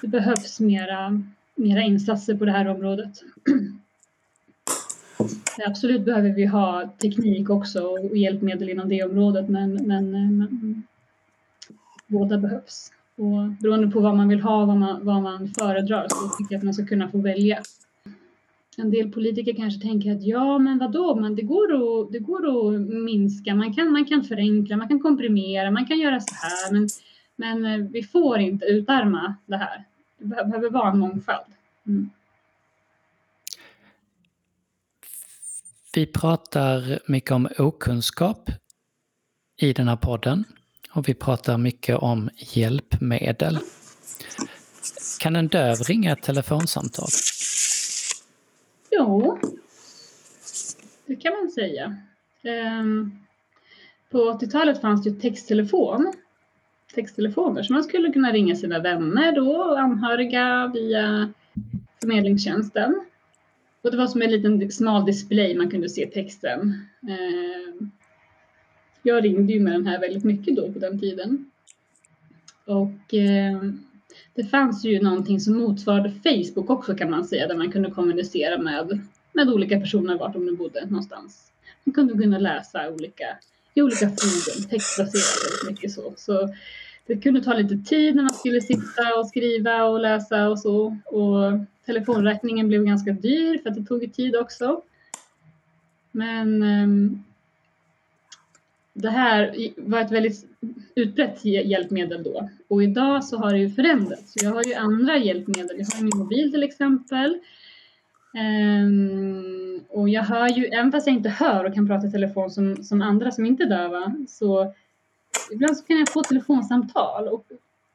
det 0.00 0.08
behövs 0.08 0.60
mera, 0.60 1.22
mera 1.54 1.82
insatser 1.82 2.34
på 2.34 2.44
det 2.44 2.52
här 2.52 2.68
området. 2.68 3.22
Absolut 5.66 6.04
behöver 6.04 6.30
vi 6.30 6.46
ha 6.46 6.94
teknik 6.98 7.50
också 7.50 7.80
och 7.80 8.16
hjälpmedel 8.16 8.68
inom 8.68 8.88
det 8.88 9.04
området 9.04 9.48
men, 9.48 9.74
men, 9.74 10.10
men 10.10 10.82
båda 12.06 12.38
behövs. 12.38 12.92
Och 13.16 13.48
beroende 13.60 13.88
på 13.88 14.00
vad 14.00 14.16
man 14.16 14.28
vill 14.28 14.40
ha, 14.40 14.64
vad 14.64 14.76
man, 14.76 15.04
vad 15.04 15.22
man 15.22 15.48
föredrar, 15.48 16.06
så 16.08 16.28
tycker 16.38 16.54
jag 16.54 16.58
att 16.58 16.64
man 16.64 16.74
ska 16.74 16.86
kunna 16.86 17.08
få 17.08 17.18
välja. 17.18 17.62
En 18.78 18.90
del 18.90 19.12
politiker 19.12 19.54
kanske 19.54 19.80
tänker 19.80 20.12
att 20.12 20.22
ja, 20.22 20.58
men 20.58 20.78
vadå, 20.78 21.14
men 21.14 21.36
det 21.36 21.42
går 21.42 21.72
att, 21.74 22.12
det 22.12 22.18
går 22.18 22.46
att 22.46 22.80
minska, 22.80 23.54
man 23.54 23.74
kan, 23.74 23.92
man 23.92 24.04
kan 24.04 24.24
förenkla, 24.24 24.76
man 24.76 24.88
kan 24.88 25.00
komprimera, 25.00 25.70
man 25.70 25.86
kan 25.86 25.98
göra 25.98 26.20
så 26.20 26.34
här, 26.34 26.72
men, 26.72 26.88
men 27.36 27.92
vi 27.92 28.02
får 28.02 28.38
inte 28.38 28.64
utarma 28.64 29.34
det 29.46 29.56
här. 29.56 29.84
Det 30.18 30.24
behöver 30.24 30.70
vara 30.70 30.90
en 30.90 30.98
mångfald. 30.98 31.52
Mm. 31.86 32.10
Vi 35.94 36.06
pratar 36.06 36.98
mycket 37.06 37.30
om 37.30 37.48
okunskap 37.58 38.50
i 39.56 39.72
den 39.72 39.88
här 39.88 39.96
podden 39.96 40.44
och 40.90 41.08
vi 41.08 41.14
pratar 41.14 41.58
mycket 41.58 41.96
om 41.96 42.30
hjälpmedel. 42.36 43.58
Kan 45.20 45.36
en 45.36 45.48
döv 45.48 45.76
ringa 45.76 46.12
ett 46.12 46.22
telefonsamtal? 46.22 47.08
Jo, 48.90 49.38
det 51.06 51.16
kan 51.16 51.32
man 51.32 51.50
säga. 51.50 51.96
Ehm, 52.42 53.18
på 54.10 54.18
80-talet 54.18 54.80
fanns 54.80 55.04
det 55.04 55.20
texttelefon 55.20 56.12
texttelefoner 56.96 57.62
så 57.62 57.72
man 57.72 57.84
skulle 57.84 58.12
kunna 58.12 58.32
ringa 58.32 58.56
sina 58.56 58.78
vänner 58.78 59.32
då, 59.32 59.76
anhöriga 59.76 60.70
via 60.74 61.32
förmedlingstjänsten. 62.00 63.00
Och 63.82 63.90
det 63.90 63.96
var 63.96 64.06
som 64.06 64.22
en 64.22 64.30
liten 64.30 64.70
smal 64.70 65.04
display, 65.04 65.56
man 65.56 65.70
kunde 65.70 65.88
se 65.88 66.06
texten. 66.06 66.86
Eh, 67.08 67.86
jag 69.02 69.24
ringde 69.24 69.52
ju 69.52 69.60
med 69.60 69.72
den 69.72 69.86
här 69.86 70.00
väldigt 70.00 70.24
mycket 70.24 70.56
då 70.56 70.72
på 70.72 70.78
den 70.78 71.00
tiden. 71.00 71.50
Och 72.64 73.14
eh, 73.14 73.62
det 74.34 74.44
fanns 74.44 74.84
ju 74.84 75.02
någonting 75.02 75.40
som 75.40 75.58
motsvarade 75.58 76.12
Facebook 76.24 76.70
också 76.70 76.94
kan 76.94 77.10
man 77.10 77.24
säga, 77.24 77.46
där 77.46 77.56
man 77.56 77.72
kunde 77.72 77.90
kommunicera 77.90 78.58
med, 78.58 79.00
med 79.32 79.48
olika 79.48 79.80
personer 79.80 80.18
vart 80.18 80.32
de 80.32 80.46
nu 80.46 80.56
bodde 80.56 80.86
någonstans. 80.86 81.52
Man 81.84 81.92
kunde 81.92 82.22
kunna 82.22 82.38
läsa 82.38 82.90
olika, 82.90 83.24
i 83.74 83.82
olika 83.82 84.06
forum, 84.06 84.68
textbaserat 84.70 85.44
väldigt 85.44 85.70
mycket 85.70 85.92
så. 85.92 86.14
så 86.16 86.54
det 87.06 87.16
kunde 87.16 87.42
ta 87.42 87.54
lite 87.54 87.76
tid 87.76 88.16
när 88.16 88.22
man 88.22 88.34
skulle 88.34 88.60
sitta 88.60 89.18
och 89.18 89.28
skriva 89.28 89.84
och 89.84 90.00
läsa 90.00 90.48
och 90.48 90.58
så. 90.58 90.96
Och 91.04 91.58
telefonräkningen 91.86 92.68
blev 92.68 92.84
ganska 92.84 93.12
dyr 93.12 93.58
för 93.58 93.70
att 93.70 93.76
det 93.76 93.84
tog 93.84 94.12
tid 94.12 94.36
också. 94.36 94.82
Men 96.12 96.62
ehm, 96.62 97.22
det 98.92 99.10
här 99.10 99.54
var 99.76 100.00
ett 100.00 100.12
väldigt 100.12 100.46
utbrett 100.94 101.44
hjälpmedel 101.44 102.22
då. 102.22 102.48
Och 102.68 102.82
idag 102.82 103.24
så 103.24 103.36
har 103.36 103.52
det 103.52 103.58
ju 103.58 103.70
förändrats. 103.70 104.32
Jag 104.42 104.50
har 104.50 104.64
ju 104.64 104.74
andra 104.74 105.16
hjälpmedel. 105.16 105.76
Jag 105.78 105.86
har 105.86 106.02
min 106.02 106.18
mobil 106.18 106.52
till 106.52 106.62
exempel. 106.62 107.38
Ehm, 108.34 109.80
och 109.88 110.08
jag 110.08 110.22
hör 110.22 110.48
ju, 110.48 110.64
även 110.64 110.92
fast 110.92 111.06
jag 111.06 111.16
inte 111.16 111.28
hör 111.28 111.64
och 111.64 111.74
kan 111.74 111.86
prata 111.86 112.06
i 112.06 112.10
telefon 112.10 112.50
som, 112.50 112.84
som 112.84 113.02
andra 113.02 113.30
som 113.30 113.46
inte 113.46 113.62
är 113.62 113.68
döva, 113.68 114.14
så 114.28 114.74
ibland 115.52 115.76
så 115.76 115.84
kan 115.84 115.98
jag 115.98 116.12
få 116.12 116.22
telefonsamtal. 116.22 117.28
Och 117.28 117.46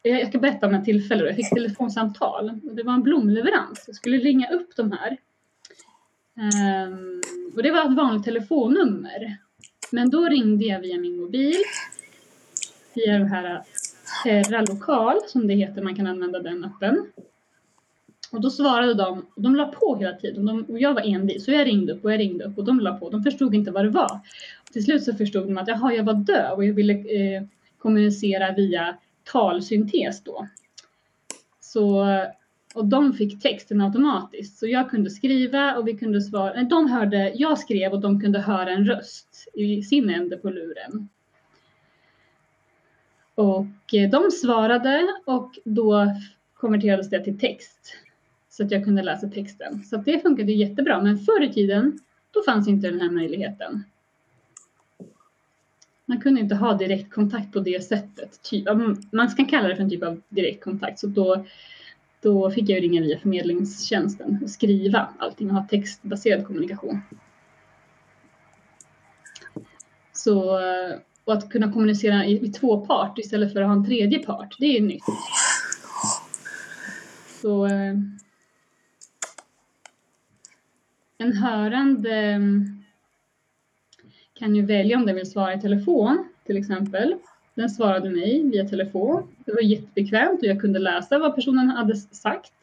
jag 0.01 0.27
ska 0.27 0.39
berätta 0.39 0.67
om 0.67 0.73
ett 0.73 0.85
tillfälle 0.85 1.21
då 1.21 1.27
jag 1.27 1.35
fick 1.35 1.49
telefonsamtal. 1.49 2.59
Det 2.63 2.83
var 2.83 2.93
en 2.93 3.03
blomleverans. 3.03 3.83
Jag 3.87 3.95
skulle 3.95 4.17
ringa 4.17 4.49
upp 4.49 4.75
de 4.75 4.91
här. 4.91 5.17
Um, 6.87 7.21
och 7.55 7.63
det 7.63 7.71
var 7.71 7.85
ett 7.85 7.97
vanligt 7.97 8.23
telefonnummer. 8.23 9.37
Men 9.91 10.09
då 10.09 10.25
ringde 10.25 10.65
jag 10.65 10.79
via 10.79 10.97
min 10.97 11.21
mobil. 11.21 11.55
Via 12.93 13.19
det 13.19 13.25
här 13.25 13.63
Terra 14.23 14.61
Lokal, 14.61 15.19
som 15.27 15.47
det 15.47 15.53
heter. 15.53 15.81
Man 15.81 15.95
kan 15.95 16.07
använda 16.07 16.39
den 16.39 16.65
appen. 16.65 17.05
Och 18.31 18.41
då 18.41 18.49
svarade 18.49 18.93
de, 18.93 19.25
och 19.35 19.41
de 19.41 19.55
la 19.55 19.65
på 19.65 19.95
hela 19.95 20.13
tiden. 20.13 20.45
De, 20.45 20.63
och 20.63 20.79
jag 20.79 20.93
var 20.93 21.01
envis, 21.01 21.45
så 21.45 21.51
jag 21.51 21.67
ringde 21.67 21.93
upp 21.93 22.05
och 22.05 22.13
jag 22.13 22.19
ringde 22.19 22.45
upp 22.45 22.57
och 22.57 22.65
de 22.65 22.79
la 22.79 22.97
på. 22.97 23.09
De 23.09 23.23
förstod 23.23 23.55
inte 23.55 23.71
vad 23.71 23.85
det 23.85 23.89
var. 23.89 24.19
Till 24.73 24.83
slut 24.83 25.03
så 25.03 25.13
förstod 25.13 25.47
de 25.47 25.57
att 25.57 25.67
jaha, 25.67 25.93
jag 25.93 26.03
var 26.03 26.13
döv 26.13 26.55
och 26.55 26.65
jag 26.65 26.73
ville 26.73 26.93
eh, 26.93 27.43
kommunicera 27.77 28.53
via 28.53 28.97
talsyntes 29.23 30.23
då. 30.23 30.47
Så, 31.59 32.05
och 32.75 32.85
de 32.85 33.13
fick 33.13 33.41
texten 33.41 33.81
automatiskt. 33.81 34.57
Så 34.57 34.67
jag 34.67 34.89
kunde 34.89 35.09
skriva 35.09 35.75
och 35.75 35.87
vi 35.87 35.97
kunde 35.97 36.21
svara. 36.21 36.63
De 36.63 36.87
hörde, 36.89 37.31
jag 37.35 37.59
skrev 37.59 37.91
och 37.91 38.01
de 38.01 38.21
kunde 38.21 38.39
höra 38.39 38.69
en 38.69 38.85
röst 38.85 39.47
i 39.53 39.81
sin 39.83 40.09
ände 40.09 40.37
på 40.37 40.49
luren. 40.49 41.09
Och 43.35 43.93
eh, 43.93 44.09
de 44.09 44.31
svarade 44.31 45.07
och 45.25 45.51
då 45.65 46.07
konverterades 46.53 47.09
det 47.09 47.23
till 47.23 47.39
text 47.39 47.95
så 48.49 48.63
att 48.63 48.71
jag 48.71 48.83
kunde 48.83 49.01
läsa 49.01 49.27
texten. 49.27 49.83
Så 49.83 49.97
det 49.97 50.19
funkade 50.19 50.51
jättebra. 50.51 51.01
Men 51.01 51.17
förr 51.17 51.43
i 51.43 51.53
tiden, 51.53 51.99
då 52.31 52.43
fanns 52.43 52.67
inte 52.67 52.91
den 52.91 53.01
här 53.01 53.09
möjligheten. 53.09 53.83
Man 56.11 56.21
kunde 56.21 56.41
inte 56.41 56.55
ha 56.55 56.73
direktkontakt 56.73 57.53
på 57.53 57.59
det 57.59 57.83
sättet. 57.83 58.39
Ty, 58.49 58.65
man 59.11 59.29
ska 59.29 59.45
kalla 59.45 59.67
det 59.67 59.75
för 59.75 59.83
en 59.83 59.89
typ 59.89 60.03
av 60.03 60.21
direktkontakt. 60.29 60.99
Så 60.99 61.07
då, 61.07 61.45
då 62.21 62.51
fick 62.51 62.69
jag 62.69 62.83
ringa 62.83 63.01
via 63.01 63.19
förmedlingstjänsten 63.19 64.39
och 64.43 64.49
skriva 64.49 65.09
allting 65.19 65.49
och 65.49 65.55
ha 65.55 65.67
textbaserad 65.67 66.45
kommunikation. 66.45 67.01
Så, 70.13 70.59
eh, 70.59 70.95
och 71.25 71.33
att 71.33 71.49
kunna 71.49 71.71
kommunicera 71.71 72.25
i, 72.25 72.45
i 72.45 72.51
två 72.51 72.85
part 72.85 73.17
istället 73.19 73.53
för 73.53 73.61
att 73.61 73.67
ha 73.67 73.73
en 73.73 73.85
tredje 73.85 74.19
part, 74.19 74.55
det 74.59 74.77
är 74.77 74.81
nytt. 74.81 75.03
Så 77.41 77.65
eh, 77.65 77.95
en 81.17 81.33
hörande 81.33 82.15
mm, 82.15 82.80
kan 84.41 84.55
ju 84.55 84.65
välja 84.65 84.97
om 84.97 85.05
den 85.05 85.15
vill 85.15 85.31
svara 85.31 85.53
i 85.53 85.61
telefon 85.61 86.29
till 86.45 86.57
exempel. 86.57 87.15
Den 87.53 87.69
svarade 87.69 88.09
mig 88.09 88.49
via 88.49 88.67
telefon. 88.67 89.27
Det 89.45 89.51
var 89.51 89.61
jättebekvämt 89.61 90.41
och 90.41 90.47
jag 90.47 90.61
kunde 90.61 90.79
läsa 90.79 91.19
vad 91.19 91.35
personen 91.35 91.69
hade 91.69 91.95
sagt. 91.95 92.53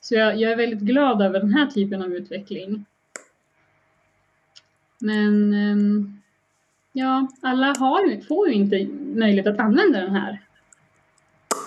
Så 0.00 0.14
jag, 0.14 0.40
jag 0.40 0.52
är 0.52 0.56
väldigt 0.56 0.80
glad 0.80 1.22
över 1.22 1.40
den 1.40 1.52
här 1.52 1.66
typen 1.66 2.02
av 2.02 2.14
utveckling. 2.14 2.84
Men 4.98 5.54
ehm, 5.54 6.20
ja, 6.92 7.28
alla 7.40 7.66
har, 7.66 8.24
får 8.24 8.48
ju 8.48 8.54
inte 8.54 8.88
möjlighet 9.14 9.46
att 9.46 9.60
använda 9.60 10.00
den 10.00 10.14
här, 10.14 10.40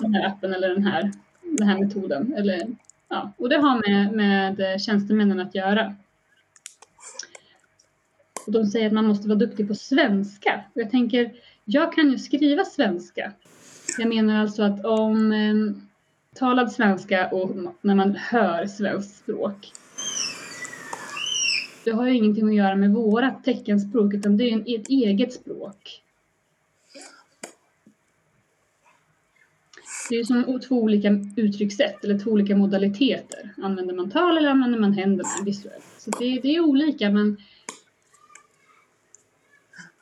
den 0.02 0.14
här 0.14 0.28
appen 0.28 0.54
eller 0.54 0.70
den 0.70 0.84
här, 0.84 1.12
den 1.42 1.68
här 1.68 1.80
metoden. 1.80 2.34
Eller, 2.34 2.68
ja, 3.10 3.32
och 3.38 3.50
det 3.50 3.58
har 3.58 3.90
med, 3.90 4.14
med 4.14 4.82
tjänstemännen 4.82 5.40
att 5.40 5.56
göra. 5.56 5.96
Och 8.48 8.54
de 8.54 8.66
säger 8.66 8.88
att 8.88 8.94
man 8.94 9.08
måste 9.08 9.28
vara 9.28 9.40
duktig 9.40 9.68
på 9.68 9.76
svenska. 9.76 10.64
Och 10.74 10.82
jag 10.82 10.92
tänker, 10.92 11.32
jag 11.66 11.94
kan 11.94 12.12
ju 12.12 12.18
skriva 12.18 12.66
svenska. 12.66 13.34
Jag 13.98 14.10
menar 14.10 14.42
alltså 14.42 14.64
att 14.64 14.86
om 14.86 15.32
eh, 15.32 15.56
talad 16.36 16.72
svenska 16.72 17.30
och 17.30 17.52
när 17.82 17.96
man 17.96 18.16
hör 18.16 18.66
svenskt 18.66 19.18
språk. 19.18 19.72
Det 21.84 21.92
har 21.92 22.08
ju 22.08 22.16
ingenting 22.16 22.48
att 22.48 22.56
göra 22.56 22.76
med 22.76 22.94
vårat 22.94 23.44
teckenspråk 23.44 24.14
utan 24.14 24.38
det 24.38 24.50
är 24.50 24.80
ett 24.80 24.90
eget 24.90 25.34
språk. 25.34 26.04
Det 30.10 30.16
är 30.16 30.20
ju 30.20 30.26
som 30.26 30.60
två 30.68 30.76
olika 30.76 31.10
uttryckssätt 31.36 32.04
eller 32.04 32.20
två 32.20 32.32
olika 32.32 32.56
modaliteter. 32.56 33.54
Använder 33.58 33.94
man 33.94 34.10
tal 34.10 34.38
eller 34.38 34.50
använder 34.50 34.80
man 34.80 34.94
händerna 34.94 35.30
visuellt? 35.46 35.86
Så 35.98 36.12
det, 36.12 36.40
det 36.40 36.56
är 36.56 36.60
olika 36.60 37.10
men 37.10 37.38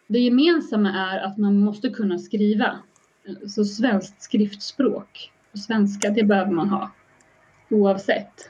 det 0.07 0.19
gemensamma 0.19 0.93
är 0.93 1.19
att 1.19 1.37
man 1.37 1.59
måste 1.59 1.89
kunna 1.89 2.19
skriva. 2.19 2.79
Eh, 3.27 3.47
så 3.47 3.65
svenskt 3.65 4.21
skriftspråk, 4.21 5.31
svenska, 5.53 6.09
det 6.09 6.23
behöver 6.23 6.51
man 6.51 6.69
ha 6.69 6.91
oavsett. 7.69 8.49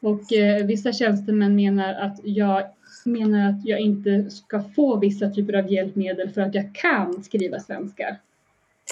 Och 0.00 0.32
eh, 0.32 0.66
vissa 0.66 0.92
tjänstemän 0.92 1.56
menar 1.56 1.94
att 1.94 2.20
jag 2.24 2.62
menar 3.04 3.50
att 3.50 3.64
jag 3.64 3.80
inte 3.80 4.30
ska 4.30 4.62
få 4.62 4.98
vissa 4.98 5.30
typer 5.30 5.52
av 5.52 5.72
hjälpmedel 5.72 6.28
för 6.28 6.40
att 6.40 6.54
jag 6.54 6.74
kan 6.74 7.22
skriva 7.22 7.60
svenska. 7.60 8.16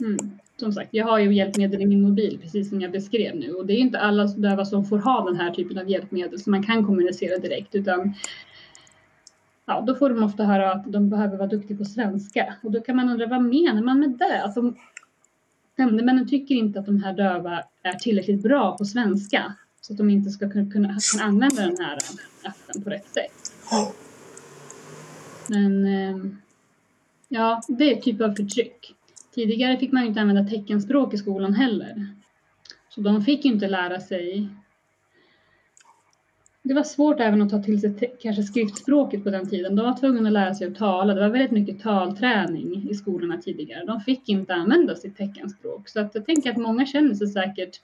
Mm. 0.03 0.19
Som 0.57 0.73
sagt, 0.73 0.89
jag 0.91 1.07
har 1.07 1.19
ju 1.19 1.35
hjälpmedel 1.35 1.83
i 1.83 1.87
min 1.87 2.03
mobil, 2.03 2.39
precis 2.43 2.69
som 2.69 2.81
jag 2.81 2.93
beskrev 2.93 3.37
nu. 3.37 3.53
Och 3.53 3.67
det 3.67 3.73
är 3.73 3.79
inte 3.79 3.99
alla 3.99 4.27
döva 4.27 4.65
som 4.65 4.85
får 4.85 4.99
ha 4.99 5.25
den 5.25 5.37
här 5.37 5.51
typen 5.51 5.79
av 5.79 5.91
hjälpmedel, 5.91 6.41
så 6.41 6.51
man 6.51 6.63
kan 6.63 6.87
kommunicera 6.87 7.39
direkt, 7.39 7.75
utan 7.75 8.15
ja, 9.67 9.81
då 9.87 9.95
får 9.95 10.11
de 10.11 10.23
ofta 10.23 10.45
höra 10.45 10.73
att 10.73 10.93
de 10.93 11.11
behöver 11.11 11.37
vara 11.37 11.49
duktiga 11.49 11.79
på 11.79 11.85
svenska. 11.85 12.55
Och 12.63 12.73
då 12.73 12.81
kan 12.81 12.97
man 12.97 13.11
undra, 13.11 13.27
vad 13.27 13.43
menar 13.43 13.83
man 13.83 14.01
med 14.01 14.11
det? 14.11 14.43
Alltså, 14.43 14.75
nämndemännen 15.77 16.29
tycker 16.29 16.55
inte 16.55 16.81
att 16.81 16.87
de 16.87 17.03
här 17.03 17.13
döva 17.13 17.63
är 17.83 17.93
tillräckligt 17.93 18.43
bra 18.43 18.77
på 18.77 18.85
svenska 18.85 19.55
så 19.81 19.93
att 19.93 19.99
de 19.99 20.11
inte 20.11 20.31
ska 20.31 20.51
kunna, 20.51 20.71
kunna 20.71 20.99
använda 21.21 21.63
den 21.63 21.77
här 21.79 21.99
appen 22.43 22.83
på 22.83 22.91
rätt 22.91 23.09
sätt. 23.09 23.53
Men 25.49 25.87
eh, 25.87 26.17
ja, 27.29 27.63
det 27.69 27.93
är 27.93 28.01
typ 28.01 28.21
av 28.21 28.35
förtryck. 28.35 28.95
Tidigare 29.35 29.77
fick 29.77 29.93
man 29.93 30.03
ju 30.03 30.09
inte 30.09 30.21
använda 30.21 30.45
teckenspråk 30.51 31.15
i 31.15 31.19
skolan 31.19 31.55
heller. 31.55 32.09
Så 32.89 33.01
de 33.01 33.25
fick 33.25 33.45
ju 33.45 33.53
inte 33.53 33.69
lära 33.69 34.01
sig 34.01 34.49
det 36.65 36.75
var 36.75 36.83
svårt 36.83 37.21
även 37.21 37.43
att 37.43 37.51
ta 37.51 37.63
till 37.63 37.81
sig 37.81 38.15
kanske 38.21 38.43
skriftspråket 38.43 39.25
på 39.25 39.31
den 39.31 39.49
tiden. 39.49 39.77
De 39.77 39.87
var 39.87 39.99
tvungna 40.01 40.29
att 40.29 40.33
lära 40.33 40.55
sig 40.55 40.67
att 40.67 40.75
tala. 40.75 41.15
Det 41.15 41.21
var 41.21 41.29
väldigt 41.29 41.51
mycket 41.51 41.83
talträning 41.83 42.89
i 42.91 42.95
skolorna 42.95 43.39
tidigare. 43.39 43.85
De 43.85 44.01
fick 44.01 44.29
inte 44.29 44.55
använda 44.55 44.95
sitt 44.95 45.17
teckenspråk. 45.17 45.89
Så 45.89 46.01
att 46.01 46.15
jag 46.15 46.27
tänker 46.27 46.51
att 46.51 46.57
många 46.57 46.87
känner 46.87 47.15
sig 47.15 47.27
säkert 47.27 47.81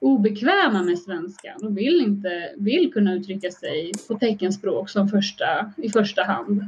obekväma 0.00 0.82
med 0.82 0.98
svenska. 0.98 1.56
De 1.60 1.74
vill 1.74 2.00
inte, 2.00 2.52
vill 2.56 2.92
kunna 2.92 3.14
uttrycka 3.14 3.50
sig 3.50 3.92
på 4.08 4.14
teckenspråk 4.14 4.90
som 4.90 5.08
första, 5.08 5.72
i 5.76 5.90
första 5.90 6.22
hand. 6.22 6.62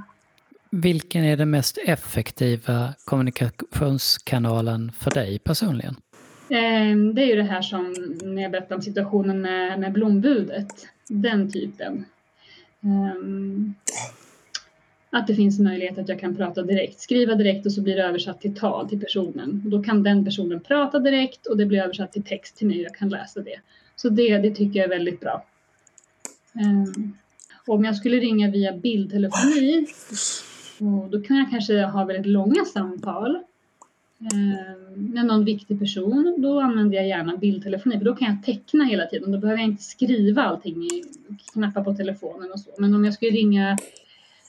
Vilken 0.71 1.25
är 1.25 1.37
den 1.37 1.51
mest 1.51 1.79
effektiva 1.87 2.95
kommunikationskanalen 3.05 4.93
för 4.93 5.11
dig 5.11 5.39
personligen? 5.39 5.97
Ehm, 6.51 7.15
det 7.15 7.23
är 7.23 7.27
ju 7.27 7.37
det 7.37 7.43
här 7.43 7.63
som 7.63 7.95
när 8.23 8.43
jag 8.43 8.51
berättade 8.51 8.75
om 8.75 8.83
situationen 8.83 9.41
med, 9.41 9.81
med 9.81 9.93
blombudet 9.93 10.87
den 11.11 11.53
typen. 11.53 12.05
Um, 12.81 13.75
att 15.11 15.27
det 15.27 15.35
finns 15.35 15.59
möjlighet 15.59 15.99
att 15.99 16.09
jag 16.09 16.21
kan 16.21 16.37
prata 16.37 16.63
direkt, 16.63 17.01
skriva 17.01 17.35
direkt 17.35 17.67
och 17.67 17.73
så 17.73 17.83
blir 17.83 17.97
det 17.97 18.03
översatt 18.03 18.41
till 18.41 18.57
tal 18.57 18.89
till 18.89 19.01
personen. 19.01 19.63
Och 19.65 19.71
då 19.71 19.83
kan 19.83 20.03
den 20.03 20.25
personen 20.25 20.61
prata 20.61 20.99
direkt 20.99 21.47
och 21.47 21.57
det 21.57 21.67
blir 21.67 21.83
översatt 21.83 22.13
till 22.13 22.23
text 22.23 22.57
till 22.57 22.67
mig 22.67 22.79
och 22.79 22.85
jag 22.85 22.95
kan 22.95 23.09
läsa 23.09 23.41
det. 23.41 23.61
Så 23.97 24.09
det, 24.09 24.39
det 24.39 24.55
tycker 24.55 24.79
jag 24.79 24.85
är 24.85 24.99
väldigt 24.99 25.21
bra. 25.21 25.45
Um, 26.55 27.17
om 27.67 27.85
jag 27.85 27.97
skulle 27.97 28.17
ringa 28.17 28.51
via 28.51 28.73
bildtelefoni, 28.73 29.87
då 31.11 31.23
kan 31.23 31.37
jag 31.37 31.51
kanske 31.51 31.83
ha 31.83 32.05
väldigt 32.05 32.27
långa 32.27 32.65
samtal 32.65 33.39
Eh, 34.21 34.97
med 34.97 35.27
någon 35.27 35.45
viktig 35.45 35.79
person, 35.79 36.37
då 36.39 36.61
använder 36.61 36.97
jag 36.97 37.09
gärna 37.09 37.37
bildtelefoni 37.37 37.99
för 37.99 38.05
då 38.05 38.17
kan 38.17 38.29
jag 38.29 38.43
teckna 38.45 38.85
hela 38.85 39.07
tiden. 39.07 39.33
Då 39.33 39.39
behöver 39.39 39.61
jag 39.61 39.69
inte 39.69 39.83
skriva 39.83 40.43
allting 40.43 40.83
i 40.83 41.03
knappar 41.53 41.85
på 41.85 41.95
telefonen 41.95 42.53
och 42.53 42.61
så. 42.61 42.71
Men 42.79 42.95
om 42.95 43.05
jag 43.05 43.15
skulle 43.15 43.31
ringa 43.31 43.79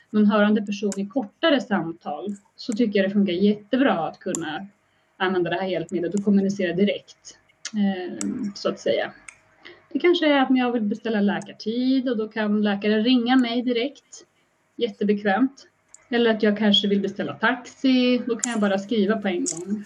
någon 0.10 0.26
hörande 0.26 0.62
person 0.62 0.92
i 0.98 1.06
kortare 1.08 1.62
samtal 1.62 2.36
så 2.56 2.74
tycker 2.74 3.00
jag 3.00 3.10
det 3.10 3.14
funkar 3.14 3.34
jättebra 3.34 4.08
att 4.08 4.20
kunna 4.20 4.68
använda 5.18 5.50
det 5.50 5.56
här 5.56 5.68
hjälpmedlet 5.68 6.16
och 6.16 6.26
kommunicera 6.26 6.74
direkt, 6.74 7.38
eh, 7.74 8.30
så 8.56 8.70
att 8.70 8.80
säga. 8.80 9.14
Det 9.94 10.00
kanske 10.00 10.34
är 10.34 10.42
att 10.42 10.58
jag 10.58 10.72
vill 10.72 10.82
beställa 10.82 11.22
läkartid 11.22 12.10
och 12.10 12.18
då 12.18 12.28
kan 12.28 12.62
läkaren 12.62 13.04
ringa 13.04 13.36
mig 13.36 13.62
direkt. 13.62 14.26
Jättebekvämt. 14.76 15.68
Eller 16.12 16.32
att 16.32 16.44
jag 16.44 16.58
kanske 16.58 16.88
vill 16.88 17.02
beställa 17.02 17.34
taxi, 17.34 18.22
då 18.26 18.36
kan 18.36 18.52
jag 18.52 18.62
bara 18.62 18.80
skriva 18.80 19.18
på 19.18 19.28
en 19.28 19.46
gång. 19.46 19.84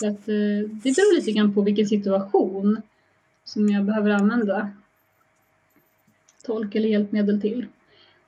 Så 0.00 0.08
att, 0.08 0.28
eh, 0.28 0.68
det 0.82 0.96
beror 0.96 1.16
lite 1.16 1.32
grann 1.32 1.54
på 1.54 1.62
vilken 1.62 1.86
situation 1.86 2.82
som 3.44 3.68
jag 3.68 3.84
behöver 3.84 4.10
använda 4.10 4.70
tolk 6.44 6.74
eller 6.74 6.88
hjälpmedel 6.88 7.40
till. 7.40 7.66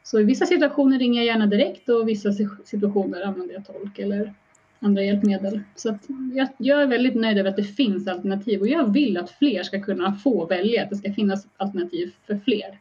Så 0.02 0.20
i 0.20 0.24
vissa 0.24 0.46
situationer 0.46 0.98
ringer 0.98 1.22
jag 1.22 1.26
gärna 1.26 1.46
direkt 1.46 1.88
och 1.88 2.02
i 2.02 2.04
vissa 2.04 2.32
situationer 2.64 3.22
använder 3.22 3.54
jag 3.54 3.66
tolk 3.66 3.98
eller 3.98 4.34
andra 4.80 5.02
hjälpmedel. 5.02 5.60
Så 5.74 5.90
att 5.90 6.06
jag, 6.34 6.48
jag, 6.58 6.82
är 6.82 6.86
väldigt 6.86 7.14
nöjd 7.14 7.38
över 7.38 7.50
att 7.50 7.56
det 7.56 7.64
finns 7.64 8.08
alternativ 8.08 8.60
och 8.60 8.68
jag 8.68 8.92
vill 8.92 9.16
att 9.16 9.30
fler 9.30 9.62
ska 9.62 9.80
kunna 9.80 10.14
få 10.14 10.46
välja, 10.46 10.82
att 10.82 10.90
det 10.90 10.96
ska 10.96 11.12
finnas 11.12 11.46
alternativ 11.56 12.14
för 12.26 12.38
fler. 12.44 12.78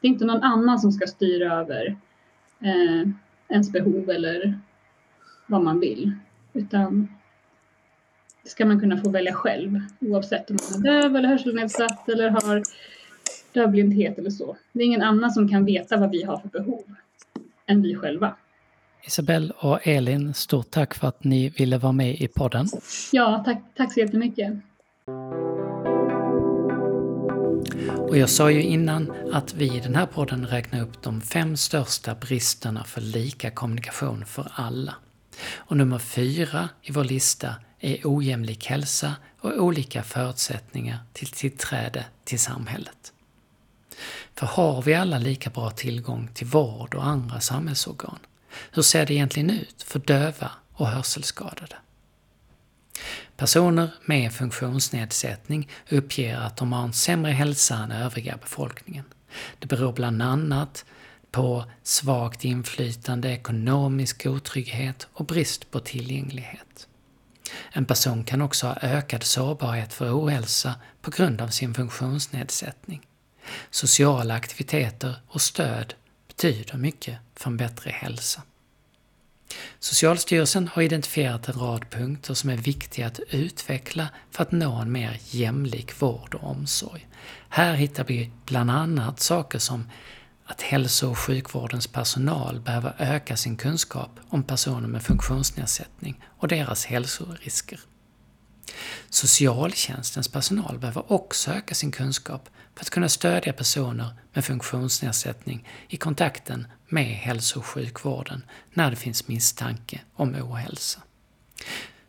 Det 0.00 0.06
är 0.06 0.10
inte 0.10 0.24
någon 0.24 0.42
annan 0.42 0.78
som 0.78 0.92
ska 0.92 1.06
styra 1.06 1.54
över 1.54 1.96
eh, 2.60 3.08
ens 3.52 3.72
behov 3.72 4.10
eller 4.10 4.58
vad 5.46 5.64
man 5.64 5.80
vill, 5.80 6.12
utan 6.52 7.08
det 8.42 8.50
ska 8.50 8.66
man 8.66 8.80
kunna 8.80 8.96
få 8.96 9.10
välja 9.10 9.32
själv 9.32 9.80
oavsett 10.00 10.50
om 10.50 10.56
man 10.70 10.86
är 10.86 10.92
döv 10.92 11.16
eller 11.16 11.28
hörselnedsatt 11.28 12.08
eller 12.08 12.30
har 12.30 12.62
dövblindhet 13.52 14.18
eller 14.18 14.30
så. 14.30 14.56
Det 14.72 14.82
är 14.82 14.86
ingen 14.86 15.02
annan 15.02 15.30
som 15.30 15.48
kan 15.48 15.64
veta 15.64 15.96
vad 15.96 16.10
vi 16.10 16.22
har 16.22 16.38
för 16.38 16.48
behov 16.48 16.84
än 17.66 17.82
vi 17.82 17.94
själva. 17.94 18.36
Isabelle 19.06 19.52
och 19.58 19.86
Elin, 19.86 20.34
stort 20.34 20.70
tack 20.70 20.94
för 20.94 21.08
att 21.08 21.24
ni 21.24 21.48
ville 21.48 21.78
vara 21.78 21.92
med 21.92 22.14
i 22.14 22.28
podden. 22.28 22.66
Ja, 23.12 23.42
tack, 23.44 23.62
tack 23.76 23.92
så 23.92 24.00
jättemycket. 24.00 24.52
Och 28.12 28.18
jag 28.18 28.30
sa 28.30 28.50
ju 28.50 28.62
innan 28.62 29.12
att 29.32 29.54
vi 29.54 29.76
i 29.76 29.80
den 29.80 29.94
här 29.94 30.06
podden 30.06 30.46
räknar 30.46 30.80
upp 30.82 31.02
de 31.02 31.20
fem 31.20 31.56
största 31.56 32.14
bristerna 32.14 32.84
för 32.84 33.00
lika 33.00 33.50
kommunikation 33.50 34.24
för 34.24 34.52
alla. 34.54 34.94
Och 35.54 35.76
nummer 35.76 35.98
fyra 35.98 36.68
i 36.82 36.92
vår 36.92 37.04
lista 37.04 37.54
är 37.80 37.98
ojämlik 38.04 38.66
hälsa 38.66 39.14
och 39.40 39.62
olika 39.62 40.02
förutsättningar 40.02 40.98
till 41.12 41.28
tillträde 41.28 42.04
till 42.24 42.40
samhället. 42.40 43.12
För 44.34 44.46
har 44.46 44.82
vi 44.82 44.94
alla 44.94 45.18
lika 45.18 45.50
bra 45.50 45.70
tillgång 45.70 46.28
till 46.34 46.46
vård 46.46 46.94
och 46.94 47.06
andra 47.06 47.40
samhällsorgan? 47.40 48.18
Hur 48.70 48.82
ser 48.82 49.06
det 49.06 49.14
egentligen 49.14 49.50
ut 49.50 49.82
för 49.82 49.98
döva 49.98 50.50
och 50.72 50.88
hörselskadade? 50.88 51.76
Personer 53.42 53.90
med 54.04 54.32
funktionsnedsättning 54.32 55.68
uppger 55.90 56.36
att 56.36 56.56
de 56.56 56.72
har 56.72 56.84
en 56.84 56.92
sämre 56.92 57.32
hälsa 57.32 57.74
än 57.76 57.92
övriga 57.92 58.36
befolkningen. 58.36 59.04
Det 59.58 59.66
beror 59.66 59.92
bland 59.92 60.22
annat 60.22 60.84
på 61.30 61.64
svagt 61.82 62.44
inflytande, 62.44 63.28
ekonomisk 63.28 64.26
otrygghet 64.26 65.06
och 65.12 65.26
brist 65.26 65.70
på 65.70 65.80
tillgänglighet. 65.80 66.88
En 67.72 67.84
person 67.84 68.24
kan 68.24 68.42
också 68.42 68.66
ha 68.66 68.76
ökad 68.82 69.22
sårbarhet 69.22 69.92
för 69.92 70.18
ohälsa 70.18 70.74
på 71.00 71.10
grund 71.10 71.40
av 71.40 71.48
sin 71.48 71.74
funktionsnedsättning. 71.74 73.06
Sociala 73.70 74.34
aktiviteter 74.34 75.14
och 75.28 75.42
stöd 75.42 75.94
betyder 76.28 76.76
mycket 76.76 77.18
för 77.36 77.50
en 77.50 77.56
bättre 77.56 77.90
hälsa. 77.90 78.42
Socialstyrelsen 79.78 80.68
har 80.68 80.82
identifierat 80.82 81.48
en 81.48 81.54
rad 81.54 81.90
punkter 81.90 82.34
som 82.34 82.50
är 82.50 82.56
viktiga 82.56 83.06
att 83.06 83.20
utveckla 83.30 84.08
för 84.30 84.42
att 84.42 84.52
nå 84.52 84.74
en 84.74 84.92
mer 84.92 85.20
jämlik 85.30 86.02
vård 86.02 86.34
och 86.34 86.50
omsorg. 86.50 87.08
Här 87.48 87.74
hittar 87.74 88.04
vi 88.04 88.30
bland 88.46 88.70
annat 88.70 89.20
saker 89.20 89.58
som 89.58 89.90
att 90.44 90.62
hälso 90.62 91.10
och 91.10 91.18
sjukvårdens 91.18 91.86
personal 91.86 92.60
behöver 92.60 92.94
öka 92.98 93.36
sin 93.36 93.56
kunskap 93.56 94.10
om 94.28 94.42
personer 94.42 94.88
med 94.88 95.02
funktionsnedsättning 95.02 96.24
och 96.38 96.48
deras 96.48 96.84
hälsorisker. 96.84 97.80
Socialtjänstens 99.10 100.28
personal 100.28 100.78
behöver 100.78 101.12
också 101.12 101.50
öka 101.50 101.74
sin 101.74 101.92
kunskap 101.92 102.48
för 102.74 102.84
att 102.84 102.90
kunna 102.90 103.08
stödja 103.08 103.52
personer 103.52 104.14
med 104.32 104.44
funktionsnedsättning 104.44 105.68
i 105.88 105.96
kontakten 105.96 106.66
med 106.92 107.04
hälso 107.04 107.58
och 107.58 107.66
sjukvården 107.66 108.44
när 108.70 108.90
det 108.90 108.96
finns 108.96 109.28
misstanke 109.28 110.00
om 110.14 110.34
ohälsa. 110.34 111.00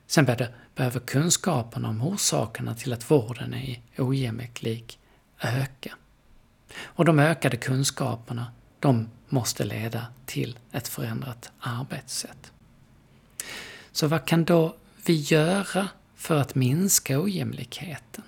Sen 0.07 0.25
behöver 0.75 0.99
kunskapen 0.99 1.85
om 1.85 2.01
orsakerna 2.01 2.75
till 2.75 2.93
att 2.93 3.11
vården 3.11 3.53
är 3.53 3.81
ojämlik 3.97 4.99
öka. 5.41 5.95
Och 6.75 7.05
de 7.05 7.19
ökade 7.19 7.57
kunskaperna, 7.57 8.51
de 8.79 9.09
måste 9.29 9.63
leda 9.63 10.07
till 10.25 10.59
ett 10.71 10.87
förändrat 10.87 11.51
arbetssätt. 11.59 12.51
Så 13.91 14.07
vad 14.07 14.25
kan 14.25 14.43
då 14.45 14.75
vi 15.05 15.13
göra 15.13 15.87
för 16.15 16.41
att 16.41 16.55
minska 16.55 17.21
ojämlikheten? 17.21 18.23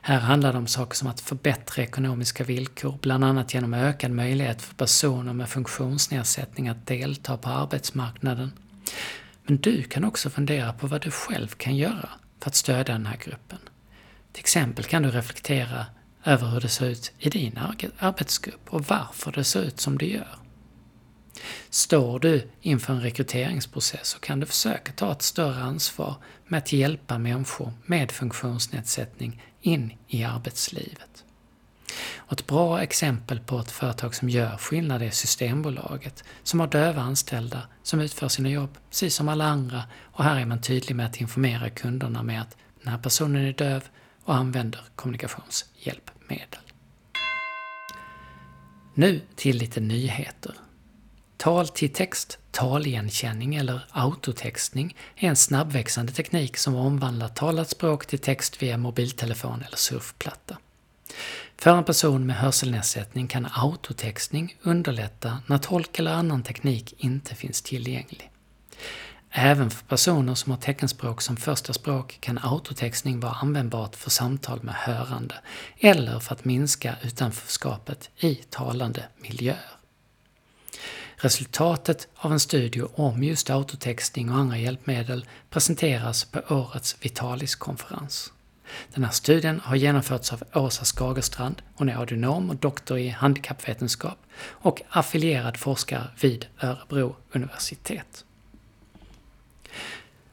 Här 0.00 0.18
handlar 0.18 0.52
det 0.52 0.58
om 0.58 0.66
saker 0.66 0.96
som 0.96 1.08
att 1.08 1.20
förbättra 1.20 1.82
ekonomiska 1.82 2.44
villkor, 2.44 2.98
bland 3.02 3.24
annat 3.24 3.54
genom 3.54 3.74
ökad 3.74 4.10
möjlighet 4.10 4.62
för 4.62 4.74
personer 4.74 5.32
med 5.32 5.48
funktionsnedsättning 5.48 6.68
att 6.68 6.86
delta 6.86 7.36
på 7.36 7.48
arbetsmarknaden. 7.48 8.52
Men 9.46 9.56
du 9.56 9.82
kan 9.82 10.04
också 10.04 10.30
fundera 10.30 10.72
på 10.72 10.86
vad 10.86 11.02
du 11.02 11.10
själv 11.10 11.48
kan 11.48 11.76
göra 11.76 12.08
för 12.40 12.50
att 12.50 12.54
stödja 12.54 12.94
den 12.94 13.06
här 13.06 13.16
gruppen. 13.16 13.58
Till 14.32 14.40
exempel 14.40 14.84
kan 14.84 15.02
du 15.02 15.10
reflektera 15.10 15.86
över 16.24 16.48
hur 16.48 16.60
det 16.60 16.68
ser 16.68 16.86
ut 16.86 17.12
i 17.18 17.30
din 17.30 17.58
arbetsgrupp 17.98 18.68
och 18.68 18.84
varför 18.84 19.32
det 19.32 19.44
ser 19.44 19.62
ut 19.62 19.80
som 19.80 19.98
det 19.98 20.06
gör. 20.06 20.38
Står 21.70 22.18
du 22.18 22.50
inför 22.60 22.92
en 22.92 23.00
rekryteringsprocess 23.00 24.06
så 24.08 24.18
kan 24.18 24.40
du 24.40 24.46
försöka 24.46 24.92
ta 24.92 25.12
ett 25.12 25.22
större 25.22 25.62
ansvar 25.62 26.16
med 26.48 26.58
att 26.58 26.72
hjälpa 26.72 27.18
människor 27.18 27.72
med 27.86 28.12
funktionsnedsättning 28.12 29.42
in 29.62 29.92
i 30.08 30.24
arbetslivet. 30.24 31.24
Och 32.16 32.32
ett 32.32 32.46
bra 32.46 32.82
exempel 32.82 33.40
på 33.40 33.58
ett 33.58 33.70
företag 33.70 34.14
som 34.14 34.28
gör 34.28 34.56
skillnad 34.56 35.02
är 35.02 35.10
Systembolaget, 35.10 36.24
som 36.42 36.60
har 36.60 36.66
döva 36.66 37.02
anställda 37.02 37.62
som 37.82 38.00
utför 38.00 38.28
sina 38.28 38.48
jobb 38.48 38.78
precis 38.90 39.14
som 39.14 39.28
alla 39.28 39.44
andra 39.44 39.82
och 40.00 40.24
här 40.24 40.40
är 40.40 40.46
man 40.46 40.60
tydlig 40.60 40.96
med 40.96 41.06
att 41.06 41.20
informera 41.20 41.70
kunderna 41.70 42.22
med 42.22 42.40
att 42.40 42.56
den 42.82 42.92
här 42.92 42.98
personen 42.98 43.44
är 43.44 43.52
döv 43.52 43.84
och 44.24 44.34
använder 44.34 44.80
kommunikationshjälpmedel. 44.96 46.60
Nu 48.94 49.20
till 49.36 49.56
lite 49.56 49.80
nyheter. 49.80 50.54
Tal 51.42 51.68
till 51.68 51.92
text, 51.92 52.38
taligenkänning 52.50 53.54
eller 53.54 53.80
autotextning 53.90 54.96
är 55.16 55.28
en 55.28 55.36
snabbväxande 55.36 56.12
teknik 56.12 56.56
som 56.56 56.74
omvandlar 56.74 57.28
talat 57.28 57.70
språk 57.70 58.06
till 58.06 58.18
text 58.18 58.62
via 58.62 58.78
mobiltelefon 58.78 59.62
eller 59.66 59.76
surfplatta. 59.76 60.58
För 61.56 61.76
en 61.76 61.84
person 61.84 62.26
med 62.26 62.36
hörselnedsättning 62.36 63.28
kan 63.28 63.48
autotextning 63.52 64.56
underlätta 64.62 65.38
när 65.46 65.58
tolk 65.58 65.98
eller 65.98 66.12
annan 66.12 66.42
teknik 66.42 66.94
inte 66.98 67.34
finns 67.34 67.62
tillgänglig. 67.62 68.30
Även 69.30 69.70
för 69.70 69.84
personer 69.86 70.34
som 70.34 70.52
har 70.52 70.58
teckenspråk 70.58 71.22
som 71.22 71.36
första 71.36 71.72
språk 71.72 72.18
kan 72.20 72.38
autotextning 72.38 73.20
vara 73.20 73.32
användbart 73.32 73.96
för 73.96 74.10
samtal 74.10 74.62
med 74.62 74.74
hörande 74.74 75.34
eller 75.78 76.18
för 76.18 76.34
att 76.34 76.44
minska 76.44 76.96
utanförskapet 77.02 78.10
i 78.16 78.34
talande 78.34 79.04
miljöer. 79.16 79.81
Resultatet 81.22 82.08
av 82.16 82.32
en 82.32 82.40
studie 82.40 82.82
om 82.94 83.22
just 83.22 83.50
autotextning 83.50 84.30
och 84.30 84.36
andra 84.36 84.58
hjälpmedel 84.58 85.26
presenteras 85.50 86.24
på 86.24 86.40
årets 86.48 86.96
Vitalis-konferens. 87.00 88.32
Den 88.94 89.04
här 89.04 89.10
studien 89.10 89.60
har 89.64 89.76
genomförts 89.76 90.32
av 90.32 90.42
Åsa 90.54 90.84
Skagerstrand, 90.84 91.62
hon 91.74 91.88
är 91.88 91.96
audionom 91.96 92.50
och 92.50 92.56
doktor 92.56 92.98
i 92.98 93.08
handikappvetenskap 93.08 94.18
och 94.42 94.82
affilierad 94.88 95.56
forskare 95.56 96.06
vid 96.20 96.46
Örebro 96.60 97.16
universitet. 97.32 98.24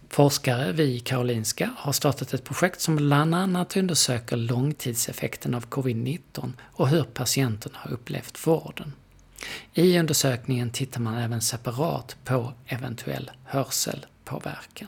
Forskare 0.10 0.72
vid 0.72 1.06
Karolinska 1.06 1.70
har 1.78 1.92
startat 1.92 2.34
ett 2.34 2.44
projekt 2.44 2.82
som 2.82 2.96
bland 2.96 3.36
annat 3.36 3.78
undersöker 3.78 4.38
långtidseffekten 4.38 5.54
av 5.54 5.68
covid-19 5.68 6.54
och 6.62 6.88
hur 6.88 7.04
patienten 7.04 7.72
har 7.76 7.92
upplevt 7.92 8.48
vården. 8.48 8.94
I 9.74 10.00
undersökningen 10.00 10.72
tittar 10.72 11.02
man 11.02 11.18
även 11.18 11.42
separat 11.42 12.18
på 12.24 12.54
eventuell 12.68 13.32
hörselpåverkan. 13.46 14.88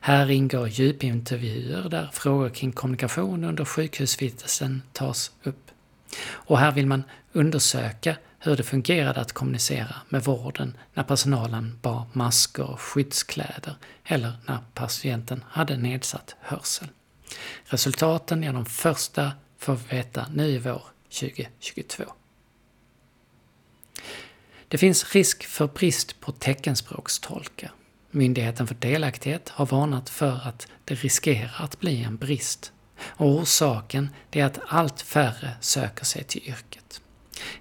Här 0.00 0.30
ingår 0.30 0.68
djupintervjuer 0.68 1.88
där 1.88 2.10
frågor 2.12 2.48
kring 2.48 2.72
kommunikation 2.72 3.44
under 3.44 3.64
sjukhusvistelsen 3.64 4.82
tas 4.92 5.32
upp. 5.42 5.70
Och 6.28 6.58
här 6.58 6.72
vill 6.72 6.86
man 6.86 7.04
undersöka 7.32 8.16
hur 8.38 8.56
det 8.56 8.62
fungerade 8.62 9.20
att 9.20 9.32
kommunicera 9.32 9.94
med 10.08 10.24
vården 10.24 10.76
när 10.94 11.02
personalen 11.02 11.78
bar 11.82 12.04
masker 12.12 12.70
och 12.70 12.80
skyddskläder 12.80 13.74
eller 14.04 14.32
när 14.46 14.58
patienten 14.74 15.44
hade 15.48 15.76
nedsatt 15.76 16.36
hörsel. 16.40 16.88
Resultaten, 17.64 18.44
är 18.44 18.52
de 18.52 18.66
första 18.66 19.32
får 19.58 19.74
vi 19.74 19.96
veta 19.96 20.26
nu 20.34 20.46
i 20.46 20.58
vår 20.58 20.82
2022. 21.20 22.04
Det 24.70 24.78
finns 24.78 25.14
risk 25.14 25.44
för 25.44 25.66
brist 25.66 26.20
på 26.20 26.32
teckenspråkstolkar. 26.32 27.72
Myndigheten 28.10 28.66
för 28.66 28.74
delaktighet 28.74 29.48
har 29.48 29.66
varnat 29.66 30.08
för 30.08 30.40
att 30.44 30.68
det 30.84 30.94
riskerar 30.94 31.54
att 31.58 31.80
bli 31.80 32.02
en 32.02 32.16
brist. 32.16 32.72
Och 33.02 33.26
orsaken 33.26 34.10
är 34.30 34.44
att 34.44 34.58
allt 34.66 35.00
färre 35.00 35.50
söker 35.60 36.04
sig 36.04 36.24
till 36.24 36.42
yrket. 36.48 37.00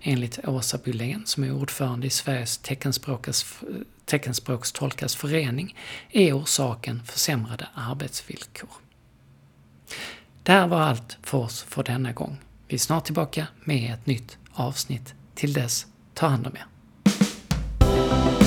Enligt 0.02 0.48
Åsa 0.48 0.78
Bylén, 0.78 1.26
som 1.26 1.43
är 1.43 1.52
ordförande 1.52 2.08
i 2.08 2.10
Sveriges 2.10 2.58
teckenspråkstolkars 4.06 5.15
förening, 5.15 5.78
är 6.12 6.38
orsaken 6.38 7.04
försämrade 7.06 7.67
arbetsvillkor. 7.74 8.69
Det 10.43 10.52
här 10.52 10.67
var 10.67 10.82
allt 10.82 11.17
för 11.24 11.38
oss 11.38 11.63
för 11.63 11.84
denna 11.84 12.12
gång. 12.12 12.38
Vi 12.67 12.76
är 12.76 12.80
snart 12.80 13.06
tillbaka 13.06 13.48
med 13.63 13.93
ett 13.93 14.06
nytt 14.06 14.38
avsnitt. 14.54 15.13
Till 15.36 15.54
dess, 15.54 15.86
ta 16.13 16.28
hand 16.28 16.48
om 16.48 16.56
er. 16.56 16.65
Bye. 17.89 18.38